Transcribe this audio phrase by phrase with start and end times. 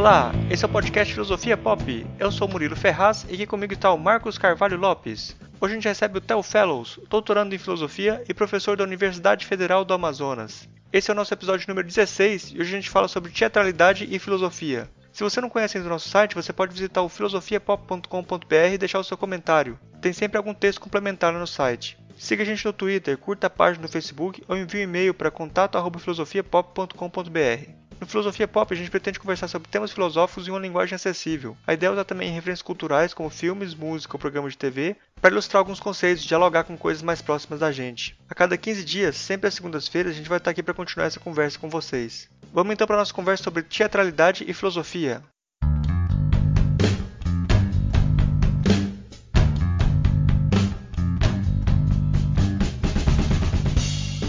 [0.00, 2.06] Olá, esse é o podcast Filosofia Pop.
[2.18, 5.36] Eu sou Murilo Ferraz e aqui comigo está o Marcos Carvalho Lopes.
[5.60, 9.84] Hoje a gente recebe o Theo Fellows, doutorando em filosofia e professor da Universidade Federal
[9.84, 10.66] do Amazonas.
[10.90, 14.18] Esse é o nosso episódio número 16 e hoje a gente fala sobre teatralidade e
[14.18, 14.88] filosofia.
[15.12, 19.00] Se você não conhece ainda o nosso site, você pode visitar o filosofiapop.com.br e deixar
[19.00, 19.78] o seu comentário.
[20.00, 21.98] Tem sempre algum texto complementar no site.
[22.16, 25.30] Siga a gente no Twitter, curta a página no Facebook ou envie um e-mail para
[25.30, 27.79] contato@filosofiapop.com.br.
[28.00, 31.54] No Filosofia Pop, a gente pretende conversar sobre temas filosóficos em uma linguagem acessível.
[31.66, 35.30] A ideia é usar também referências culturais, como filmes, música ou programas de TV, para
[35.30, 38.16] ilustrar alguns conceitos e dialogar com coisas mais próximas da gente.
[38.26, 41.20] A cada 15 dias, sempre às segundas-feiras, a gente vai estar aqui para continuar essa
[41.20, 42.26] conversa com vocês.
[42.54, 45.22] Vamos então para nossa conversa sobre teatralidade e filosofia.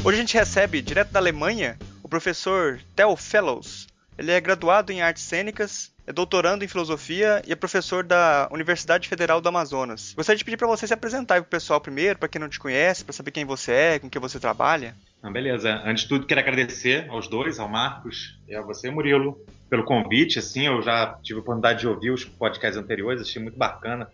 [0.03, 1.77] Hoje a gente recebe, direto da Alemanha,
[2.11, 3.87] professor Theo Fellows.
[4.17, 9.07] Ele é graduado em artes cênicas, é doutorando em filosofia e é professor da Universidade
[9.07, 10.13] Federal do Amazonas.
[10.13, 12.59] Gostaria de pedir para você se apresentar para o pessoal primeiro, para quem não te
[12.59, 14.93] conhece, para saber quem você é, com que você trabalha.
[15.23, 15.81] Ah, beleza.
[15.85, 20.37] Antes de tudo, quero agradecer aos dois, ao Marcos e a você, Murilo, pelo convite.
[20.37, 24.09] Assim, eu já tive a oportunidade de ouvir os podcasts anteriores, achei muito bacana,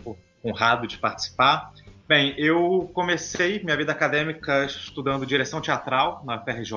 [0.45, 1.71] honrado de participar.
[2.07, 6.73] Bem, eu comecei minha vida acadêmica estudando direção teatral na FRJ,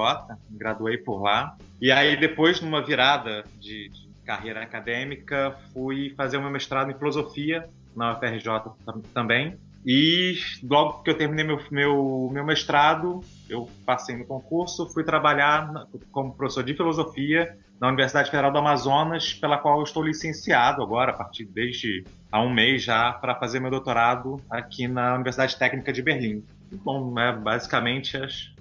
[0.51, 1.57] me graduei por lá.
[1.81, 6.99] E aí, depois, numa virada de, de carreira acadêmica, fui fazer o meu mestrado em
[6.99, 8.73] filosofia na UFRJ
[9.15, 9.57] também.
[9.87, 15.87] E logo que eu terminei meu, meu, meu mestrado, eu passei no concurso, fui trabalhar
[16.13, 21.15] como professor de filosofia na Universidade Federal do Amazonas, pela qual estou licenciado agora, a
[21.17, 26.03] partir desde há um mês já, para fazer meu doutorado aqui na Universidade Técnica de
[26.03, 26.45] Berlim.
[26.85, 28.17] Bom, é, basicamente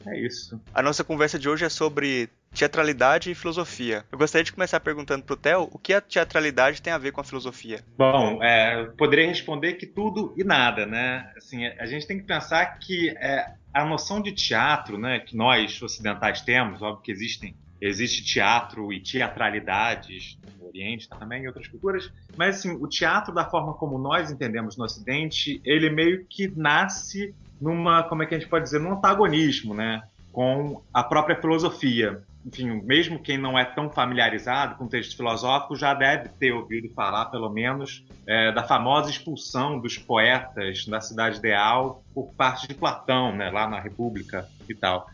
[0.08, 0.60] é isso.
[0.74, 4.06] A nossa conversa de hoje é sobre teatralidade e filosofia.
[4.12, 7.12] Eu gostaria de começar perguntando para o Theo o que a teatralidade tem a ver
[7.12, 7.80] com a filosofia.
[7.98, 11.32] Bom, é, poderia responder que tudo e nada, né?
[11.38, 15.82] Assim, a gente tem que pensar que é, a noção de teatro, né, que nós
[15.82, 22.12] ocidentais temos, óbvio que existem existe teatro e teatralidades no Oriente também, em outras culturas,
[22.36, 27.34] mas assim, o teatro da forma como nós entendemos no Ocidente, ele meio que nasce
[27.60, 32.22] numa, como é que a gente pode dizer, num antagonismo, né, com a própria filosofia.
[32.46, 37.26] Enfim, mesmo quem não é tão familiarizado com textos filosóficos já deve ter ouvido falar,
[37.26, 43.36] pelo menos, é, da famosa expulsão dos poetas da cidade ideal por parte de Platão,
[43.36, 45.08] né, lá na República e tal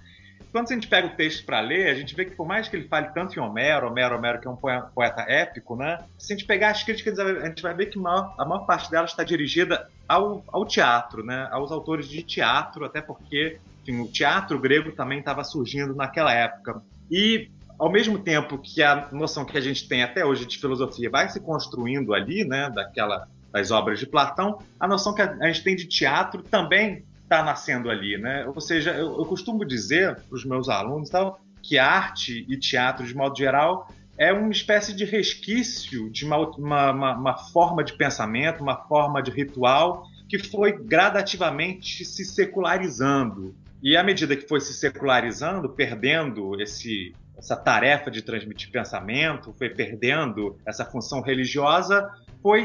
[0.56, 2.78] quando a gente pega o texto para ler, a gente vê que por mais que
[2.78, 6.00] ele fale tanto em Homero, Homero, Homero, que é um poeta épico, né?
[6.18, 8.66] Se a gente pegar as críticas, a gente vai ver que a maior, a maior
[8.66, 11.50] parte delas está dirigida ao, ao teatro, né?
[11.52, 16.82] Aos autores de teatro, até porque enfim, o teatro grego também estava surgindo naquela época.
[17.10, 21.10] E ao mesmo tempo que a noção que a gente tem até hoje de filosofia
[21.10, 25.64] vai se construindo ali, né, daquela das obras de Platão, a noção que a gente
[25.64, 28.46] tem de teatro também está nascendo ali, né?
[28.48, 33.06] Ou seja, eu, eu costumo dizer para os meus alunos tal, que arte e teatro,
[33.06, 37.94] de modo geral, é uma espécie de resquício de uma, uma, uma, uma forma de
[37.94, 43.56] pensamento, uma forma de ritual que foi gradativamente se secularizando.
[43.86, 49.70] E à medida que foi se secularizando, perdendo esse, essa tarefa de transmitir pensamento, foi
[49.70, 52.10] perdendo essa função religiosa,
[52.42, 52.64] foi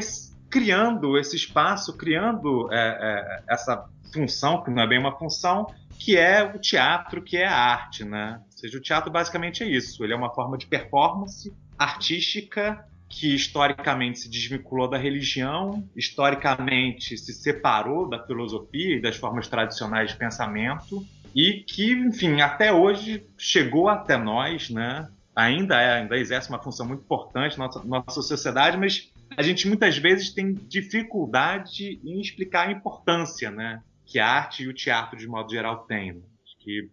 [0.49, 5.67] criando esse espaço, criando é, é, essa função, que não é bem uma função,
[5.99, 8.41] que é o teatro, que é a arte, né?
[8.43, 10.03] Ou seja, o teatro basicamente é isso.
[10.03, 17.33] Ele é uma forma de performance artística que historicamente se desvinculou da religião, historicamente se
[17.33, 21.05] separou da filosofia e das formas tradicionais de pensamento
[21.35, 25.09] e que, enfim, até hoje chegou até nós, né?
[25.35, 29.67] Ainda é, ainda exerce uma função muito importante na nossa, nossa sociedade, mas a gente
[29.67, 33.81] muitas vezes tem dificuldade em explicar a importância, né?
[34.05, 36.11] Que a arte e o teatro, de modo geral, têm.
[36.11, 36.89] Acho que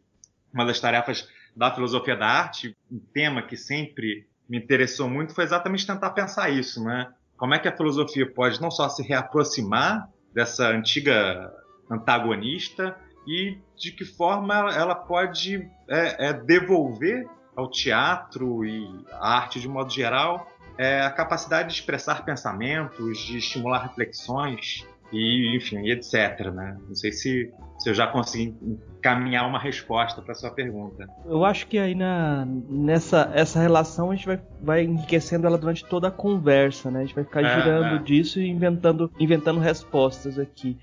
[0.52, 5.44] uma das tarefas da filosofia da arte, um tema que sempre me interessou muito, foi
[5.44, 7.12] exatamente tentar pensar isso, né?
[7.36, 11.52] Como é que a filosofia pode não só se reaproximar dessa antiga
[11.90, 12.96] antagonista
[13.26, 19.68] e de que forma ela pode é, é, devolver ao teatro e à arte de
[19.68, 26.50] modo geral é a capacidade de expressar pensamentos, de estimular reflexões e, enfim, etc.
[26.52, 26.76] Né?
[26.86, 28.54] Não sei se, se eu já consegui
[28.98, 31.06] encaminhar uma resposta para sua pergunta.
[31.24, 35.84] Eu acho que aí na, nessa essa relação a gente vai, vai enriquecendo ela durante
[35.84, 37.00] toda a conversa, né?
[37.00, 38.02] A gente vai ficar é, girando é.
[38.02, 40.78] disso e inventando, inventando respostas aqui.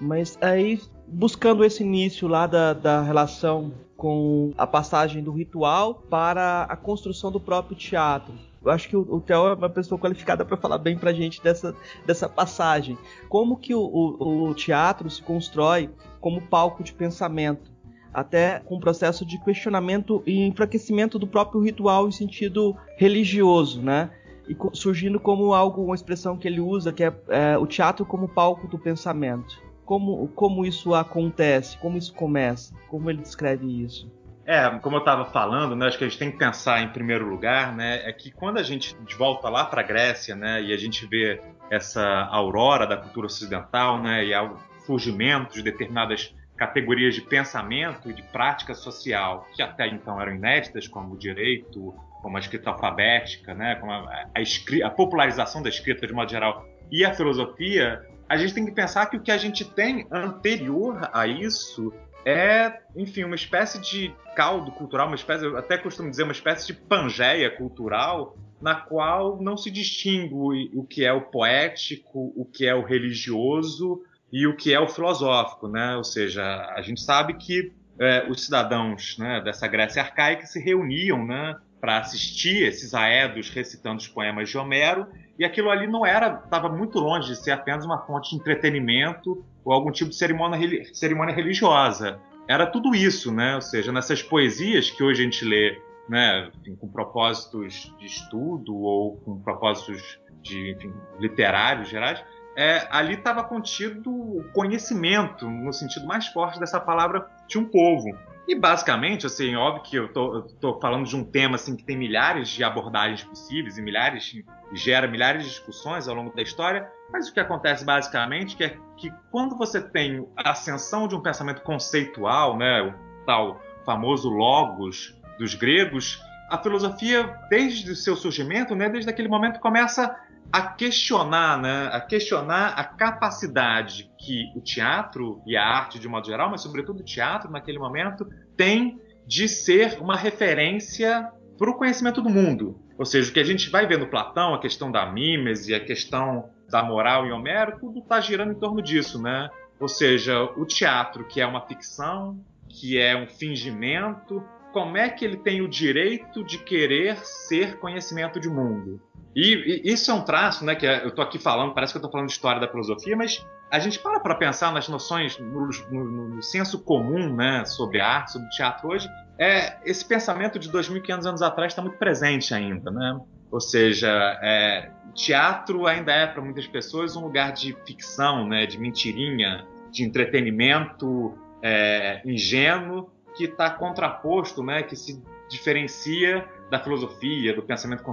[0.00, 6.62] Mas aí, buscando esse início lá da, da relação com a passagem do ritual para
[6.62, 8.32] a construção do próprio teatro
[8.62, 11.14] Eu acho que o, o Theo é uma pessoa qualificada para falar bem para a
[11.14, 11.74] gente dessa,
[12.06, 12.96] dessa passagem.
[13.28, 15.90] Como que o, o, o teatro se constrói
[16.20, 17.70] como palco de pensamento,
[18.12, 24.10] até com um processo de questionamento e enfraquecimento do próprio ritual em sentido religioso, né?
[24.48, 28.28] E surgindo como algo, uma expressão que ele usa, que é, é o teatro como
[28.28, 29.62] palco do pensamento.
[29.84, 31.78] Como, como isso acontece?
[31.78, 32.74] Como isso começa?
[32.88, 34.10] Como ele descreve isso?
[34.50, 37.24] É, como eu estava falando, né, acho que a gente tem que pensar em primeiro
[37.24, 40.76] lugar, né, é que quando a gente volta lá para a Grécia, né, e a
[40.76, 47.20] gente vê essa aurora da cultura ocidental, né, e o surgimento de determinadas categorias de
[47.20, 52.40] pensamento e de prática social que até então eram inéditas, como o direito, como a
[52.40, 57.14] escrita alfabética, né, como a, a, a popularização da escrita de modo geral e a
[57.14, 61.92] filosofia, a gente tem que pensar que o que a gente tem anterior a isso
[62.24, 66.66] é, enfim, uma espécie de caldo cultural, uma espécie, eu até costumo dizer, uma espécie
[66.66, 72.66] de pangeia cultural, na qual não se distingue o que é o poético, o que
[72.66, 74.02] é o religioso
[74.32, 75.96] e o que é o filosófico, né?
[75.96, 76.44] Ou seja,
[76.76, 81.56] a gente sabe que é, os cidadãos né, dessa Grécia arcaica se reuniam, né?
[81.80, 85.06] para assistir esses aedos recitando os poemas de Homero,
[85.40, 89.42] e aquilo ali não era, estava muito longe de ser apenas uma fonte de entretenimento
[89.64, 92.20] ou algum tipo de cerimônia, cerimônia religiosa.
[92.46, 93.54] Era tudo isso, né?
[93.54, 98.76] Ou seja, nessas poesias que hoje a gente lê, né, enfim, com propósitos de estudo
[98.76, 102.22] ou com propósitos de enfim, literários gerais,
[102.54, 108.10] é, ali estava contido o conhecimento, no sentido mais forte dessa palavra, de um povo.
[108.48, 111.84] E basicamente, assim, óbvio que eu tô, eu tô, falando de um tema assim que
[111.84, 114.34] tem milhares de abordagens possíveis e milhares
[114.72, 119.12] gera milhares de discussões ao longo da história, mas o que acontece basicamente é que
[119.30, 125.54] quando você tem a ascensão de um pensamento conceitual, né, o tal famoso logos dos
[125.54, 130.16] gregos, a filosofia desde o seu surgimento, né, desde aquele momento começa
[130.52, 136.26] a questionar, né, a questionar a capacidade que o teatro e a arte de modo
[136.26, 142.20] geral, mas sobretudo o teatro naquele momento, tem de ser uma referência para o conhecimento
[142.20, 142.80] do mundo.
[142.98, 145.80] Ou seja, o que a gente vai ver no Platão, a questão da mímese, a
[145.80, 149.48] questão da moral em Homero, tudo está girando em torno disso, né?
[149.78, 152.38] Ou seja, o teatro, que é uma ficção,
[152.68, 158.38] que é um fingimento, como é que ele tem o direito de querer ser conhecimento
[158.40, 159.00] de mundo?
[159.34, 161.98] E, e, isso é um traço, né, que é, eu estou aqui falando, parece que
[161.98, 165.38] eu estou falando de história da filosofia, mas a gente para para pensar nas noções,
[165.38, 169.08] no, no, no, senso comum, né, sobre arte, sobre teatro hoje,
[169.38, 173.18] é, esse pensamento de 2.500 anos atrás está muito presente ainda, né?
[173.50, 178.78] Ou seja, é, teatro ainda é para muitas pessoas um lugar de ficção, né, de
[178.78, 183.10] mentirinha, de entretenimento é, ingênuo
[183.40, 188.04] que está contraposto, né, que se diferencia da filosofia, do pensamento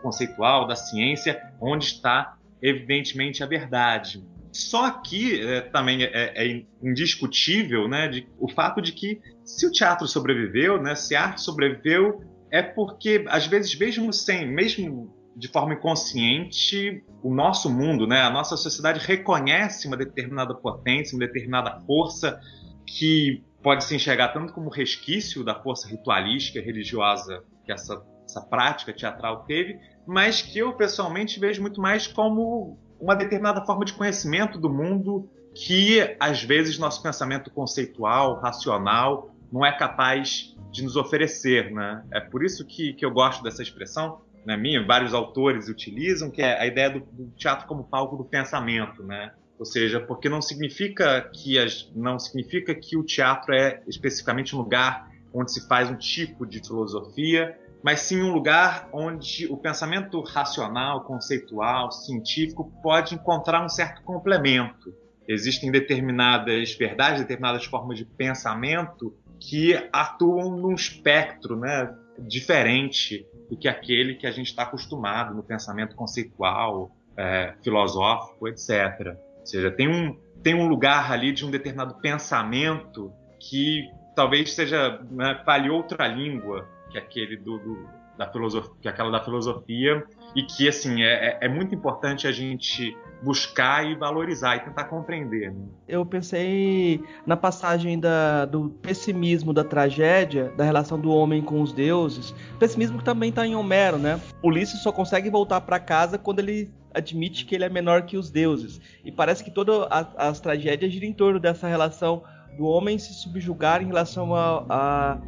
[0.00, 4.24] conceitual, da ciência, onde está evidentemente a verdade.
[4.52, 9.72] Só que é, também é, é, indiscutível né, de, o fato de que se o
[9.72, 15.48] teatro sobreviveu, né, se a arte sobreviveu, é porque às vezes mesmo sem, mesmo de
[15.48, 21.80] forma inconsciente, o nosso mundo, né, a nossa sociedade reconhece uma determinada potência, uma determinada
[21.86, 22.40] força
[22.86, 28.92] que pode se enxergar tanto como resquício da força ritualística religiosa que essa, essa prática
[28.92, 34.58] teatral teve, mas que eu pessoalmente vejo muito mais como uma determinada forma de conhecimento
[34.58, 41.72] do mundo que às vezes nosso pensamento conceitual, racional, não é capaz de nos oferecer,
[41.72, 42.04] né?
[42.12, 46.40] É por isso que, que eu gosto dessa expressão, né, minha, vários autores utilizam, que
[46.40, 49.32] é a ideia do, do teatro como palco do pensamento, né?
[49.60, 54.58] Ou seja, porque não significa que as, não significa que o teatro é especificamente um
[54.58, 60.18] lugar onde se faz um tipo de filosofia, mas sim um lugar onde o pensamento
[60.22, 64.94] racional, conceitual, científico pode encontrar um certo complemento.
[65.28, 73.68] Existem determinadas verdades, determinadas formas de pensamento que atuam num espectro né, diferente do que
[73.68, 79.18] aquele que a gente está acostumado no pensamento conceitual, é, filosófico, etc.
[79.50, 83.82] Seja, tem um, tem um lugar ali de um determinado pensamento que
[84.14, 89.24] talvez seja né, fale outra língua que aquele do, do, da filosofia, que aquela da
[89.24, 90.04] filosofia
[90.36, 94.84] e que assim é, é, é muito importante a gente buscar e valorizar e tentar
[94.84, 95.50] compreender.
[95.50, 95.66] Né?
[95.88, 101.72] Eu pensei na passagem da, do pessimismo da tragédia, da relação do homem com os
[101.72, 104.20] deuses, pessimismo que também está em Homero, né?
[104.44, 108.30] Ulisses só consegue voltar para casa quando ele admite que ele é menor que os
[108.30, 108.80] deuses.
[109.04, 112.22] E parece que todas as tragédias giram em torno dessa relação
[112.56, 115.18] do homem se subjugar em relação a, a,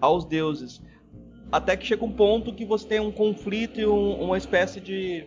[0.00, 0.82] aos deuses.
[1.50, 5.26] até que chega um ponto que você tem um conflito e um, uma espécie de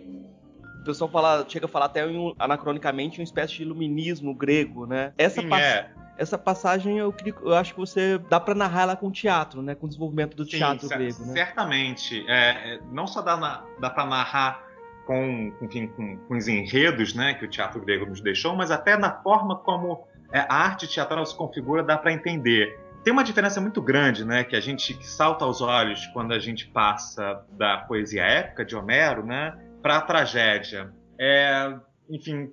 [0.79, 5.13] o pessoal fala, chega a falar até um, anacronicamente uma espécie de iluminismo grego, né?
[5.17, 5.91] Essa, Sim, pass é.
[6.17, 9.75] essa passagem eu, eu acho que você dá para narrar ela com teatro, né?
[9.75, 11.33] Com o desenvolvimento do Sim, teatro grego, né?
[11.33, 12.25] Certamente.
[12.27, 14.68] É, é, não só dá, dá para narrar
[15.09, 18.95] com, enfim, com, com os enredos né, que o teatro grego nos deixou, mas até
[18.95, 22.79] na forma como é, a arte teatral se configura dá para entender.
[23.03, 26.37] Tem uma diferença muito grande, né, que a gente que salta aos olhos quando a
[26.37, 30.93] gente passa da poesia épica de Homero, né, para a tragédia.
[31.19, 31.73] É,
[32.07, 32.51] enfim,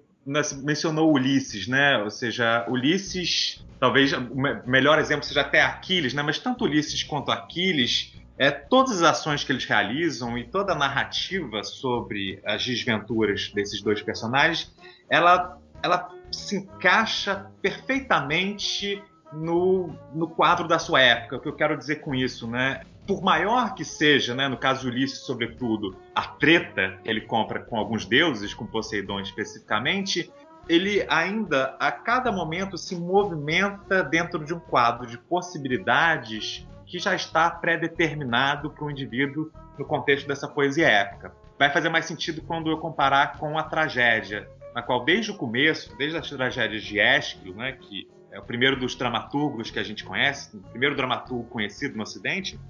[0.65, 1.99] mencionou Ulisses, né?
[1.99, 6.23] Ou seja, Ulisses, talvez o me- melhor exemplo seja até Aquiles, né?
[6.23, 10.77] Mas tanto Ulisses quanto Aquiles, é, todas as ações que eles realizam e toda a
[10.77, 14.75] narrativa sobre as desventuras desses dois personagens,
[15.09, 19.03] ela, ela se encaixa perfeitamente
[19.33, 21.37] no, no quadro da sua época.
[21.37, 22.83] O que eu quero dizer com isso, né?
[23.07, 27.61] Por maior que seja, né, no caso de Ulisses, sobretudo, a treta que ele compra
[27.61, 30.31] com alguns deuses, com Poseidon especificamente,
[30.69, 37.15] ele ainda, a cada momento, se movimenta dentro de um quadro de possibilidades que já
[37.15, 41.35] está pré-determinado para o indivíduo no contexto dessa poesia épica.
[41.59, 45.97] Vai fazer mais sentido quando eu comparar com a tragédia, na qual desde o começo,
[45.97, 50.05] desde as tragédias de Ésquilo, né, que é o primeiro dos dramaturgos que a gente
[50.05, 52.61] conhece, o primeiro dramaturgo conhecido no Ocidente,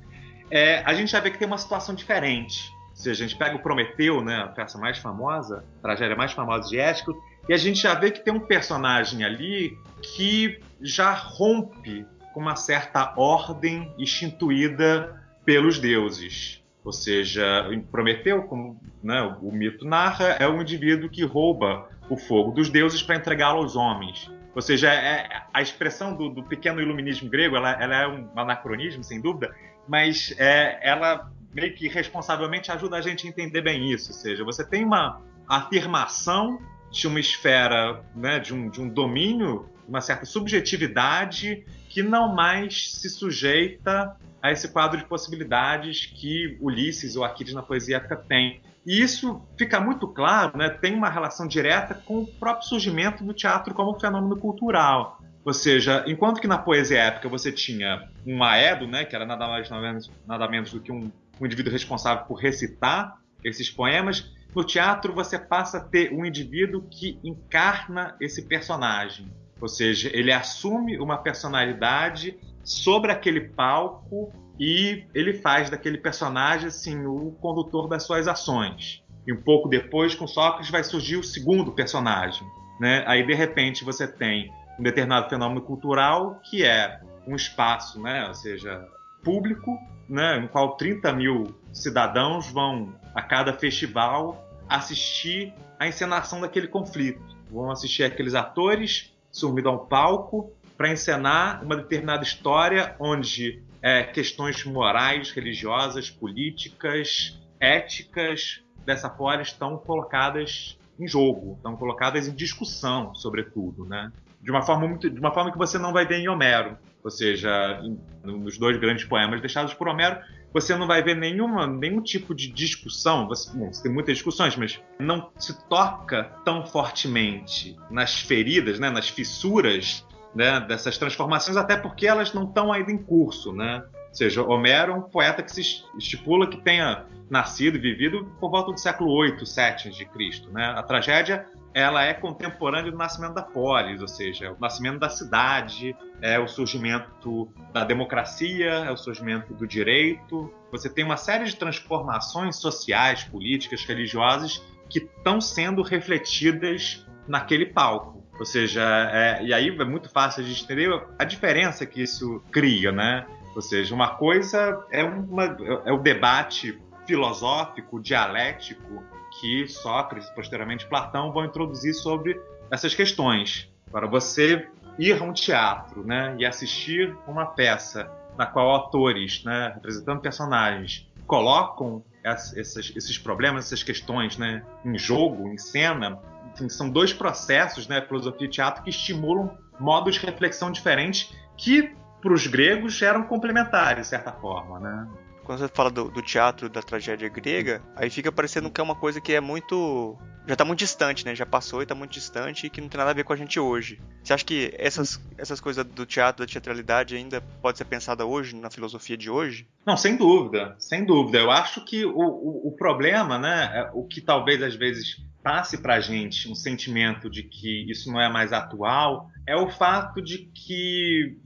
[0.50, 2.70] é, a gente já vê que tem uma situação diferente.
[2.94, 6.68] Seja, a gente pega o Prometeu, né, a peça mais famosa, a tragédia mais famosa
[6.68, 12.06] de Ésquilo, e a gente já vê que tem um personagem ali que já rompe
[12.37, 16.62] com uma certa ordem instituída pelos deuses.
[16.85, 22.50] Ou seja, Prometeu, como né, o mito narra, é um indivíduo que rouba o fogo
[22.50, 24.31] dos deuses para entregá-lo aos homens.
[24.55, 29.02] Ou seja, é, a expressão do, do pequeno iluminismo grego ela, ela, é um anacronismo,
[29.02, 29.57] sem dúvida,
[29.88, 34.12] mas é, ela meio que responsavelmente ajuda a gente a entender bem isso.
[34.12, 39.71] Ou seja, você tem uma afirmação de uma esfera, né, de, um, de um domínio,
[39.88, 47.16] uma certa subjetividade que não mais se sujeita a esse quadro de possibilidades que Ulisses
[47.16, 48.61] ou Aquiles na poesia épica tem.
[48.87, 53.35] E isso fica muito claro, né, tem uma relação direta com o próprio surgimento do
[53.35, 55.21] teatro como fenômeno cultural.
[55.45, 59.49] Ou seja, enquanto que na poesia épica você tinha um aedo, né, que era nada
[59.49, 64.33] mais nada menos, nada menos do que um, um indivíduo responsável por recitar esses poemas,
[64.55, 69.26] no teatro você passa a ter um indivíduo que encarna esse personagem.
[69.61, 77.07] Ou seja, ele assume uma personalidade sobre aquele palco e ele faz daquele personagem assim
[77.07, 79.03] o condutor das suas ações.
[79.27, 82.47] E um pouco depois, com Sócrates, vai surgir o segundo personagem.
[82.81, 83.03] Né?
[83.07, 88.27] Aí, de repente, você tem um determinado fenômeno cultural que é um espaço, né?
[88.29, 88.87] ou seja,
[89.25, 89.77] público,
[90.09, 90.39] né?
[90.39, 97.21] no qual 30 mil cidadãos vão, a cada festival, assistir à encenação daquele conflito.
[97.51, 104.02] Vão assistir aqueles atores sumidos a um palco para encenar uma determinada história onde é,
[104.02, 113.14] questões morais, religiosas, políticas, éticas dessa forma estão colocadas em jogo, estão colocadas em discussão,
[113.14, 114.11] sobretudo, né?
[114.40, 117.11] De uma forma muito, de uma forma que você não vai ver em Homero, ou
[117.11, 120.19] seja, em, nos dois grandes poemas deixados por Homero,
[120.53, 123.29] você não vai ver nenhuma, nenhum tipo de discussão.
[123.29, 128.91] Você, bom, você tem muitas discussões, mas não se toca tão fortemente nas feridas, né,
[128.91, 133.83] nas fissuras né, dessas transformações, até porque elas não estão ainda em curso, né?
[134.09, 135.61] Ou seja, Homero é um poeta que se
[135.97, 140.75] estipula que tenha nascido e vivido por volta do século 8, 7 de Cristo, né?
[140.76, 145.95] A tragédia ela é contemporânea do nascimento da polis, ou seja, o nascimento da cidade,
[146.23, 150.50] é o surgimento da democracia, é o surgimento do direito.
[150.73, 158.25] Você tem uma série de transformações sociais, políticas, religiosas que estão sendo refletidas naquele palco.
[158.38, 162.42] Ou seja, é, e aí é muito fácil a gente entender a diferença que isso
[162.50, 163.26] cria, né?
[163.54, 165.54] Ou seja, uma coisa é, uma,
[165.85, 169.04] é o debate filosófico, dialético,
[169.40, 172.40] que Sócrates, posteriormente Platão, vão introduzir sobre
[172.71, 173.71] essas questões.
[173.90, 179.73] Para você ir a um teatro né, e assistir uma peça na qual atores, né,
[179.75, 186.19] representando personagens, colocam esses, esses problemas, essas questões né, em jogo, em cena,
[186.52, 191.95] enfim, são dois processos, né, filosofia e teatro, que estimulam modos de reflexão diferentes que,
[192.21, 194.81] para os gregos, eram complementares, de certa forma.
[194.81, 195.09] Né?
[195.47, 198.97] Quando você fala do, do, teatro da tragédia grega, aí fica parecendo que é uma
[198.97, 200.19] coisa que é muito.
[200.45, 201.37] já tá muito distante, né?
[201.37, 203.37] Já passou e tá muito distante e que não tem nada a ver com a
[203.37, 204.00] gente hoje.
[204.25, 208.57] Você acha que essas, essas coisas do teatro, da teatralidade ainda pode ser pensada hoje,
[208.57, 209.69] na filosofia de hoje?
[209.87, 211.38] Não, sem dúvida, sem dúvida.
[211.38, 213.71] Eu acho que o, o, o problema, né?
[213.73, 218.11] É o que talvez às vezes passe para a gente um sentimento de que isso
[218.11, 221.38] não é mais atual é o fato de que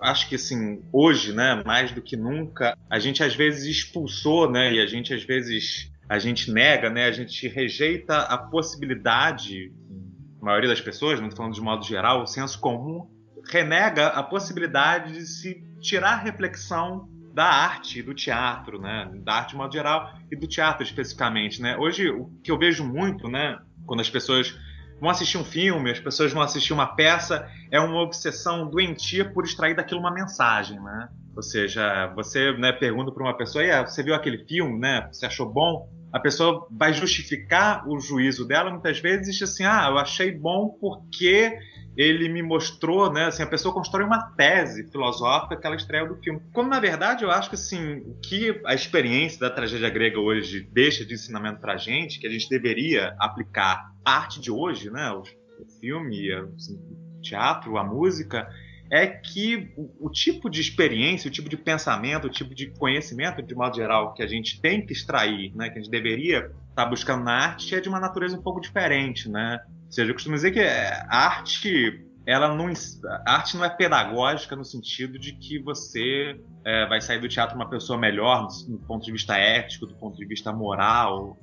[0.00, 4.72] acho que assim hoje né mais do que nunca a gente às vezes expulsou né
[4.72, 9.70] e a gente às vezes a gente nega né a gente rejeita a possibilidade
[10.40, 13.06] a maioria das pessoas não falando de modo geral o senso comum
[13.50, 19.10] renega a possibilidade de se tirar reflexão da arte, do teatro, né?
[19.24, 21.76] Da arte de modo geral e do teatro especificamente, né?
[21.76, 23.58] Hoje o que eu vejo muito, né?
[23.86, 24.54] Quando as pessoas
[25.00, 29.44] vão assistir um filme, as pessoas vão assistir uma peça, é uma obsessão doentia por
[29.44, 31.08] extrair daquilo uma mensagem, né?
[31.34, 35.08] Ou seja, você né, pergunta para uma pessoa, você viu aquele filme, né?
[35.10, 35.88] Você achou bom?
[36.12, 41.56] A pessoa vai justificar o juízo dela muitas vezes assim, ah, eu achei bom porque
[41.96, 46.16] ele me mostrou, né, assim, a pessoa constrói uma tese filosófica que ela extrai do
[46.16, 46.40] filme.
[46.52, 50.68] Como na verdade eu acho que assim, o que a experiência da tragédia grega hoje
[50.72, 55.10] deixa de ensinamento pra gente, que a gente deveria aplicar a arte de hoje, né,
[55.12, 55.22] o
[55.80, 58.48] filme, assim, o teatro, a música,
[58.92, 63.42] é que o, o, tipo de experiência, o tipo de pensamento, o tipo de conhecimento,
[63.42, 66.54] de modo geral, que a gente tem que extrair, né, que a gente deveria estar
[66.74, 69.60] tá buscando na arte, é de uma natureza um pouco diferente, né?
[69.86, 72.70] Ou seja, eu costumo dizer que a arte ela não,
[73.26, 77.56] a arte não é pedagógica no sentido de que você é, vai sair do teatro
[77.56, 81.36] uma pessoa melhor do ponto de vista ético, do ponto de vista moral.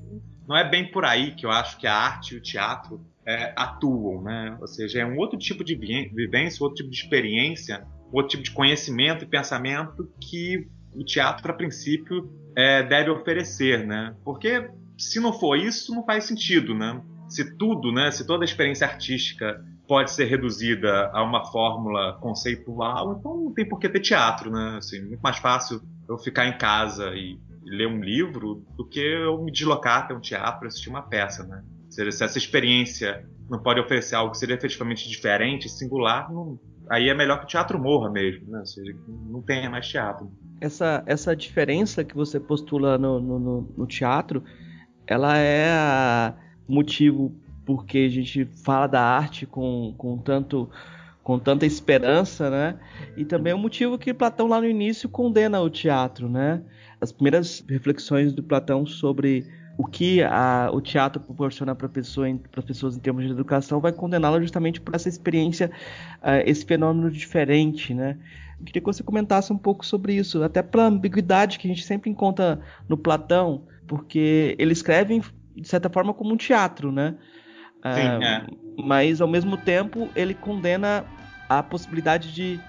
[0.47, 3.53] Não é bem por aí que eu acho que a arte e o teatro é,
[3.55, 4.57] atuam, né?
[4.59, 8.51] Ou seja, é um outro tipo de vivência, outro tipo de experiência, outro tipo de
[8.51, 14.15] conhecimento e pensamento que o teatro, a princípio, é, deve oferecer, né?
[14.23, 17.01] Porque se não for isso, não faz sentido, né?
[17.29, 23.17] se tudo, né, se toda a experiência artística pode ser reduzida a uma fórmula conceitual,
[23.17, 24.77] então não tem por que ter teatro, né?
[24.77, 29.43] Assim, muito mais fácil eu ficar em casa e ler um livro do que eu
[29.43, 31.63] me deslocar até um teatro e assistir uma peça, né?
[31.99, 36.57] Seja, se essa experiência não pode oferecer algo que seria efetivamente diferente, singular, não,
[36.89, 38.59] aí é melhor que o teatro morra mesmo, né?
[38.59, 40.31] Ou seja, não tenha mais teatro.
[40.61, 44.41] Essa, essa diferença que você postula no, no, no teatro,
[45.05, 46.33] ela é
[46.65, 47.35] motivo
[47.65, 50.69] porque a gente fala da arte com, com tanto
[51.21, 52.79] com tanta esperança, né?
[53.17, 56.63] E também é o motivo que Platão lá no início condena o teatro, né?
[57.01, 62.65] As primeiras reflexões do Platão sobre o que a, o teatro proporciona para pessoa, as
[62.65, 65.71] pessoas em termos de educação vai condená-la justamente por essa experiência,
[66.17, 68.17] uh, esse fenômeno diferente, né?
[68.59, 71.85] Eu queria que você comentasse um pouco sobre isso, até pela ambiguidade que a gente
[71.85, 75.21] sempre encontra no Platão, porque ele escreve
[75.55, 77.15] de certa forma como um teatro, né?
[77.75, 78.47] Sim, ah, é.
[78.83, 81.05] Mas ao mesmo tempo ele condena
[81.47, 82.59] a possibilidade de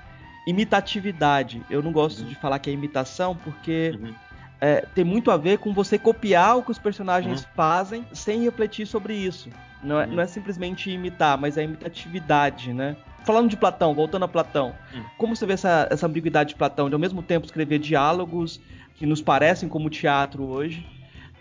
[0.47, 1.61] imitatividade.
[1.69, 4.15] Eu não gosto de falar que é imitação porque uhum.
[4.61, 7.49] É, tem muito a ver com você copiar o que os personagens uhum.
[7.55, 9.49] fazem sem refletir sobre isso.
[9.83, 10.15] Não é, uhum.
[10.15, 12.97] não é simplesmente imitar, mas é imitatividade, né?
[13.25, 15.05] Falando de Platão, voltando a Platão, uhum.
[15.17, 18.61] como você vê essa, essa ambiguidade de Platão de ao mesmo tempo escrever diálogos
[18.97, 20.87] que nos parecem como teatro hoje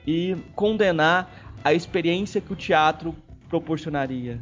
[0.07, 1.29] e condenar
[1.63, 3.13] a experiência que o teatro
[3.49, 4.41] proporcionaria.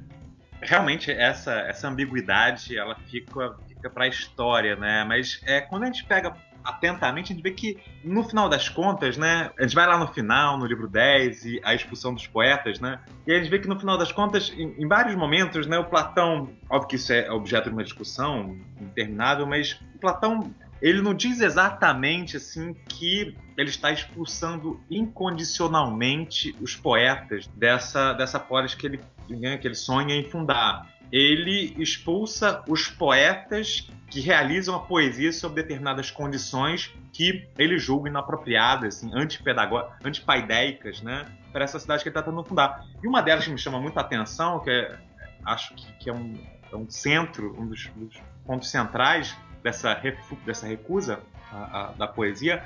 [0.62, 5.04] Realmente essa essa ambiguidade ela fica fica para a história, né?
[5.04, 6.36] Mas é quando a gente pega
[6.68, 9.50] atentamente, a gente vê que, no final das contas, né?
[9.58, 13.00] A gente vai lá no final, no livro 10, e a expulsão dos poetas, né?
[13.26, 15.80] E a gente vê que, no final das contas, em, em vários momentos, né?
[15.80, 21.02] O Platão, óbvio que isso é objeto de uma discussão interminável, mas o Platão ele
[21.02, 28.86] não diz exatamente assim que ele está expulsando incondicionalmente os poetas dessa, dessa polis que
[28.86, 30.88] ele, que ele sonha em fundar.
[31.12, 38.98] Ele expulsa os poetas que realizam a poesia sob determinadas condições que ele julga inapropriadas,
[38.98, 39.12] assim,
[40.04, 42.86] antipaideicas, né, para essa cidade que ele está tentando fundar.
[43.04, 44.98] E uma delas que me chama muita atenção, que é,
[45.44, 46.34] acho que, que é, um,
[46.72, 48.16] é, um, centro, um dos, dos
[48.46, 50.00] pontos centrais dessa,
[50.46, 51.20] dessa recusa
[51.52, 52.64] a, a, da poesia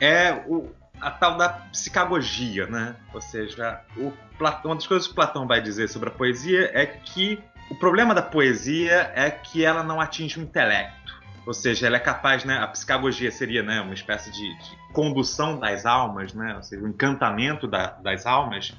[0.00, 2.96] é o, a tal da psicagogia, né?
[3.14, 6.86] Ou seja, o Platão, uma das coisas que Platão vai dizer sobre a poesia é
[6.86, 7.42] que
[7.72, 11.22] o problema da poesia é que ela não atinge o intelecto.
[11.46, 12.58] Ou seja, ela é capaz, né?
[12.58, 16.54] A psicagogia seria, né, uma espécie de, de condução das almas, né?
[16.54, 18.76] Ou seja, o encantamento da, das almas.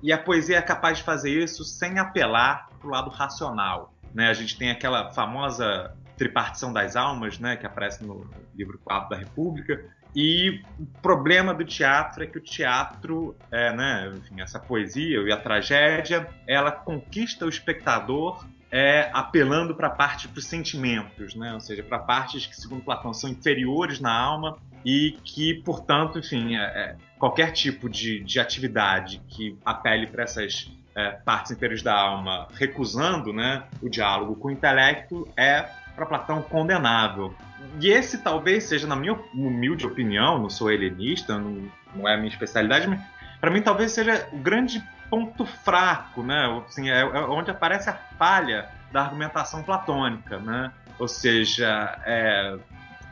[0.00, 3.92] E a poesia é capaz de fazer isso sem apelar para o lado racional.
[4.14, 4.28] Né?
[4.28, 9.16] A gente tem aquela famosa tripartição das almas, né, que aparece no livro 4 da
[9.16, 9.84] República,
[10.18, 15.30] E o problema do teatro é que o teatro, é, né, enfim, essa poesia e
[15.30, 21.52] a tragédia, ela conquista o espectador é, apelando para a parte dos sentimentos, né?
[21.52, 26.56] ou seja, para partes que, segundo Platão, são inferiores na alma e que, portanto, enfim,
[26.56, 31.94] é, é, qualquer tipo de, de atividade que apele para essas é, partes inferiores da
[31.94, 37.34] alma, recusando né, o diálogo com o intelecto, é para Platão condenável.
[37.80, 42.16] E esse talvez seja, na minha humilde opinião, não sou helenista, não, não é a
[42.16, 43.00] minha especialidade, mas
[43.40, 46.62] para mim talvez seja o grande ponto fraco, né?
[46.66, 50.70] Assim, é, é, onde aparece a falha da argumentação platônica, né?
[50.98, 52.56] Ou seja, é,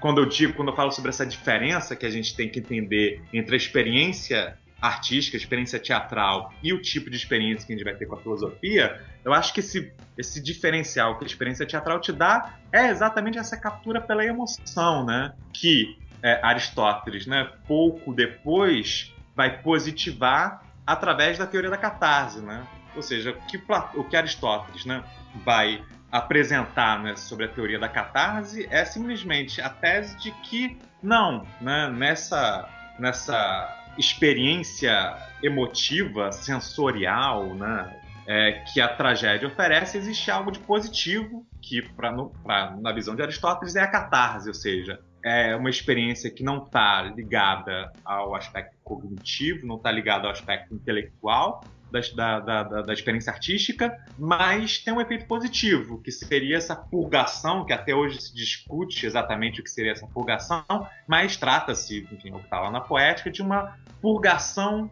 [0.00, 3.22] quando eu digo, quando eu falo sobre essa diferença que a gente tem que entender
[3.32, 7.94] entre a experiência artística, experiência teatral e o tipo de experiência que a gente vai
[7.94, 12.12] ter com a filosofia, eu acho que esse, esse diferencial que a experiência teatral te
[12.12, 15.32] dá é exatamente essa captura pela emoção, né?
[15.54, 22.66] Que é, Aristóteles, né, pouco depois, vai positivar através da teoria da catarse, né?
[22.94, 23.60] Ou seja, que,
[23.94, 25.02] o que Aristóteles né,
[25.44, 31.44] vai apresentar né, sobre a teoria da catarse é simplesmente a tese de que não,
[31.60, 32.68] né, nessa,
[32.98, 41.82] nessa experiência emotiva, sensorial, né, é, que a tragédia oferece, existe algo de positivo que,
[41.82, 46.42] pra, pra, na visão de Aristóteles, é a catarse, ou seja, é uma experiência que
[46.42, 52.00] não está ligada ao aspecto cognitivo, não está ligada ao aspecto intelectual da,
[52.40, 57.72] da, da, da, experiência artística, mas tem um efeito positivo, que seria essa purgação, que
[57.72, 60.64] até hoje se discute exatamente o que seria essa purgação,
[61.06, 64.90] mas trata-se, enfim, o que está lá na poética, de uma purgação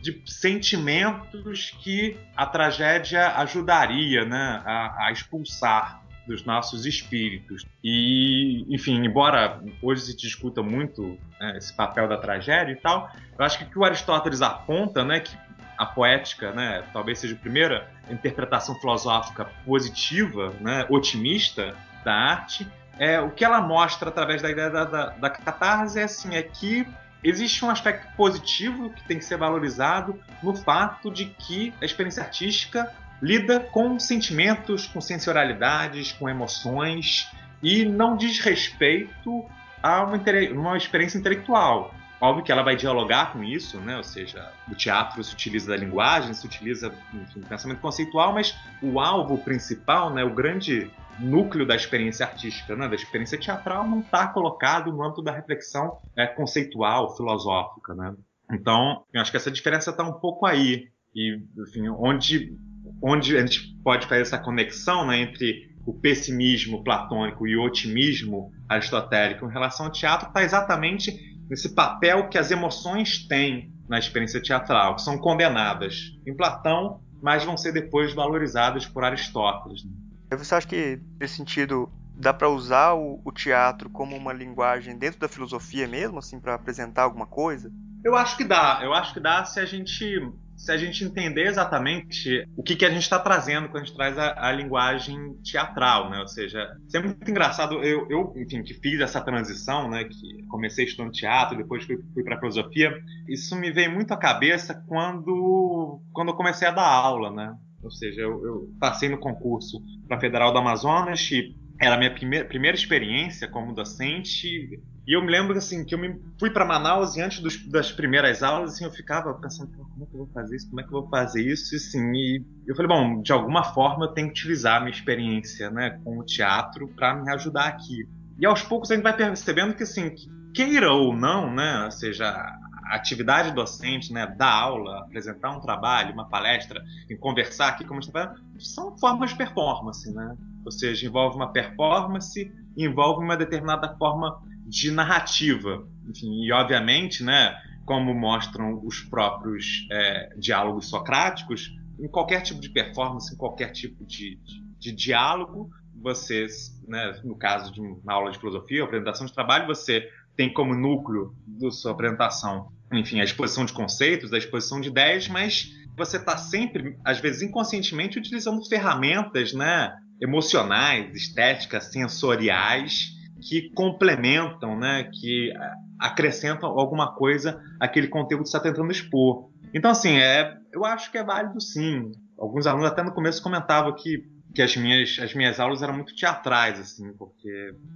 [0.00, 7.66] de sentimentos que a tragédia ajudaria né, a, a expulsar dos nossos espíritos.
[7.82, 13.44] E, enfim, embora hoje se discuta muito né, esse papel da tragédia e tal, eu
[13.44, 15.36] acho que o que o Aristóteles aponta, né, que
[15.82, 22.66] a poética, né, talvez seja a primeira interpretação filosófica positiva, né, otimista da arte,
[22.98, 26.42] é o que ela mostra através da ideia da, da, da catarse é assim, é
[26.42, 26.86] que
[27.24, 32.22] existe um aspecto positivo que tem que ser valorizado no fato de que a experiência
[32.22, 37.28] artística lida com sentimentos, com sensorialidades, com emoções
[37.60, 39.44] e não diz respeito
[39.82, 40.20] a uma,
[40.52, 41.92] uma experiência intelectual.
[42.22, 43.96] Óbvio que ela vai dialogar com isso, né?
[43.96, 48.56] ou seja, o teatro se utiliza da linguagem, se utiliza enfim, do pensamento conceitual, mas
[48.80, 53.98] o alvo principal, né, o grande núcleo da experiência artística, né, da experiência teatral, não
[53.98, 57.92] está colocado no âmbito da reflexão é, conceitual, filosófica.
[57.92, 58.14] Né?
[58.52, 60.90] Então, eu acho que essa diferença está um pouco aí.
[61.12, 62.56] E, enfim, onde
[63.02, 68.52] onde a gente pode fazer essa conexão né, entre o pessimismo platônico e o otimismo
[68.68, 74.40] aristotélico em relação ao teatro está exatamente nesse papel que as emoções têm na experiência
[74.40, 79.84] teatral, que são condenadas em Platão, mas vão ser depois valorizadas por Aristóteles.
[79.84, 79.90] Né?
[80.34, 85.20] Você acha que, nesse sentido, dá para usar o, o, teatro como uma linguagem dentro
[85.20, 87.70] da filosofia mesmo, assim, para apresentar alguma coisa?
[88.02, 88.80] Eu acho que dá.
[88.82, 92.84] Eu acho que dá se a gente se a gente entender exatamente o que, que
[92.84, 96.20] a gente está trazendo quando a gente traz a, a, linguagem teatral, né?
[96.20, 97.82] Ou seja, é muito engraçado.
[97.82, 100.04] Eu, eu, enfim, que fiz essa transição, né?
[100.04, 102.92] Que comecei estudando teatro, depois fui, fui para filosofia.
[103.28, 107.54] Isso me veio muito à cabeça quando, quando eu comecei a dar aula, né?
[107.82, 112.14] Ou seja, eu, eu passei no concurso para Federal do Amazonas e era a minha
[112.14, 116.64] primeira, primeira experiência como docente e eu me lembro assim que eu me fui para
[116.64, 120.18] Manaus e antes dos, das primeiras aulas assim eu ficava pensando como é que eu
[120.18, 122.88] vou fazer isso, como é que eu vou fazer isso, e assim, e eu falei
[122.88, 126.88] bom, de alguma forma eu tenho que utilizar a minha experiência, né, com o teatro
[126.88, 128.08] para me ajudar aqui.
[128.38, 130.14] E aos poucos a gente vai percebendo que assim,
[130.54, 136.12] queira ou não, né, ou seja, a atividade docente, né, dar aula, apresentar um trabalho,
[136.12, 136.82] uma palestra,
[137.20, 140.36] conversar aqui como está são formas de performance, né?
[140.64, 144.40] Ou seja, envolve uma performance, envolve uma determinada forma
[144.72, 145.86] de narrativa.
[146.08, 147.54] Enfim, e obviamente, né,
[147.84, 154.02] como mostram os próprios é, diálogos socráticos, em qualquer tipo de performance, em qualquer tipo
[154.06, 155.68] de, de, de diálogo,
[156.00, 160.74] vocês, né, no caso de uma aula de filosofia, apresentação de trabalho, você tem como
[160.74, 166.16] núcleo da sua apresentação, enfim, a exposição de conceitos, a exposição de ideias, mas você
[166.16, 175.52] está sempre, às vezes inconscientemente, utilizando ferramentas, né, emocionais, estéticas, sensoriais, que complementam, né, que
[175.98, 179.50] acrescentam alguma coisa àquele conteúdo que está tentando expor.
[179.74, 182.12] Então, assim, é, eu acho que é válido sim.
[182.38, 186.14] Alguns alunos até no começo comentavam que que as minhas, as minhas aulas eram muito
[186.14, 187.48] teatrais, assim, porque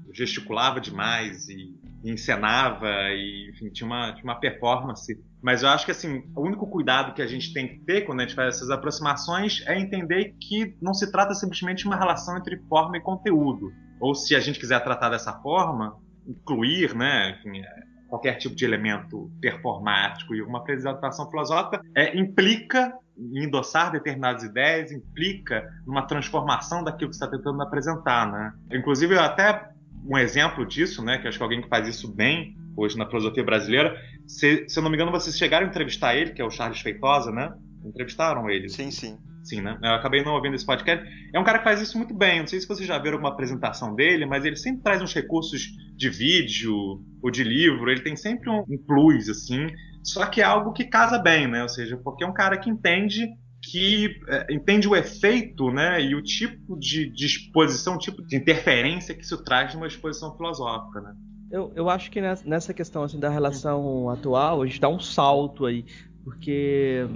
[0.06, 5.14] eu gesticulava demais e, e encenava e, enfim, tinha uma, tinha uma performance.
[5.42, 8.20] Mas eu acho que, assim, o único cuidado que a gente tem que ter quando
[8.20, 12.36] a gente faz essas aproximações é entender que não se trata simplesmente de uma relação
[12.38, 13.70] entre forma e conteúdo.
[14.00, 17.62] Ou se a gente quiser tratar dessa forma, incluir, né, enfim,
[18.08, 22.92] qualquer tipo de elemento performático e uma apresentação filosófica é, implica
[23.34, 28.52] endossar determinadas ideias, implica numa transformação daquilo que está tentando apresentar, né?
[28.70, 29.70] Inclusive, até
[30.04, 33.42] um exemplo disso, né, que acho que alguém que faz isso bem hoje na filosofia
[33.42, 36.50] brasileira, se, se eu não me engano, vocês chegaram a entrevistar ele, que é o
[36.50, 37.52] Charles Feitosa, né?
[37.84, 38.68] Entrevistaram ele.
[38.68, 39.18] Sim, sim.
[39.46, 39.78] Sim, né?
[39.80, 41.06] Eu acabei não ouvindo esse podcast.
[41.32, 42.40] É um cara que faz isso muito bem.
[42.40, 45.68] Não sei se vocês já viram alguma apresentação dele, mas ele sempre traz uns recursos
[45.96, 46.74] de vídeo
[47.22, 47.88] ou de livro.
[47.88, 49.68] Ele tem sempre um, plus, assim.
[50.02, 51.62] Só que é algo que casa bem, né?
[51.62, 53.28] Ou seja, porque é um cara que entende
[53.62, 58.36] que é, entende o efeito né, e o tipo de, de exposição, o tipo de
[58.36, 61.00] interferência que isso traz numa exposição filosófica.
[61.00, 61.14] Né?
[61.52, 65.66] Eu, eu acho que nessa questão assim, da relação atual, a gente dá um salto
[65.66, 65.84] aí,
[66.24, 67.06] porque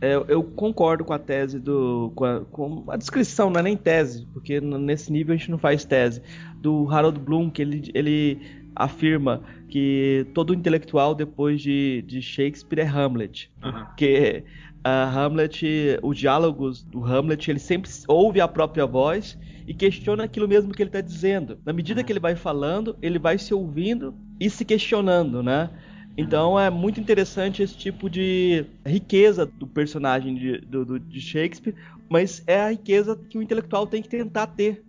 [0.00, 2.12] é, eu concordo com a tese do.
[2.14, 5.58] Com a, com a, descrição, não é nem tese, porque nesse nível a gente não
[5.58, 6.20] faz tese.
[6.60, 8.40] Do Harold Bloom, que ele, ele
[8.74, 13.50] afirma que todo intelectual depois de, de Shakespeare é Hamlet.
[13.62, 13.84] Uhum.
[13.86, 14.44] Porque
[14.80, 20.46] uh, Hamlet, os diálogos do Hamlet, ele sempre ouve a própria voz e questiona aquilo
[20.46, 21.58] mesmo que ele está dizendo.
[21.64, 25.70] Na medida que ele vai falando, ele vai se ouvindo e se questionando, né?
[26.16, 31.74] Então é muito interessante esse tipo de riqueza do personagem de, do, de Shakespeare,
[32.08, 34.84] mas é a riqueza que o intelectual tem que tentar ter.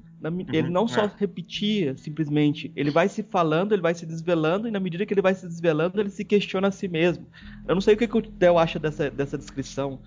[0.52, 1.12] Ele uhum, não só é.
[1.18, 5.22] repetir simplesmente, ele vai se falando, ele vai se desvelando, e na medida que ele
[5.22, 7.28] vai se desvelando, ele se questiona a si mesmo.
[7.68, 10.00] Eu não sei o que, que o Theo acha dessa, dessa descrição.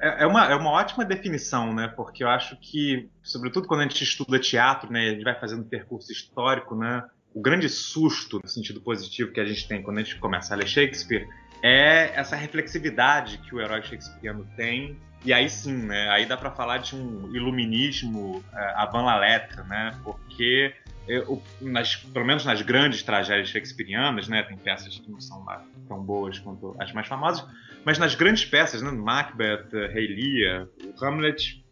[0.00, 1.88] É, é uma, é uma ótima definição, né?
[1.88, 5.08] Porque eu acho que, sobretudo quando a gente estuda teatro, né?
[5.08, 7.04] A gente vai fazendo percurso histórico, né?
[7.36, 10.56] O grande susto, no sentido positivo, que a gente tem quando a gente começa a
[10.56, 11.28] ler Shakespeare
[11.62, 14.98] é essa reflexividade que o herói shakespeariano tem.
[15.22, 16.08] E aí sim, né?
[16.08, 18.44] Aí dá para falar de um iluminismo uh,
[18.76, 19.98] avant la lettre, né?
[20.02, 20.72] Porque
[21.06, 25.44] eu, nas, pelo menos nas grandes tragédias shakespearianas, né, tem peças que não são
[25.86, 27.46] tão boas quanto as mais famosas,
[27.84, 30.66] mas nas grandes peças, né, Macbeth, Rei Lear,
[31.00, 31.64] Hamlet,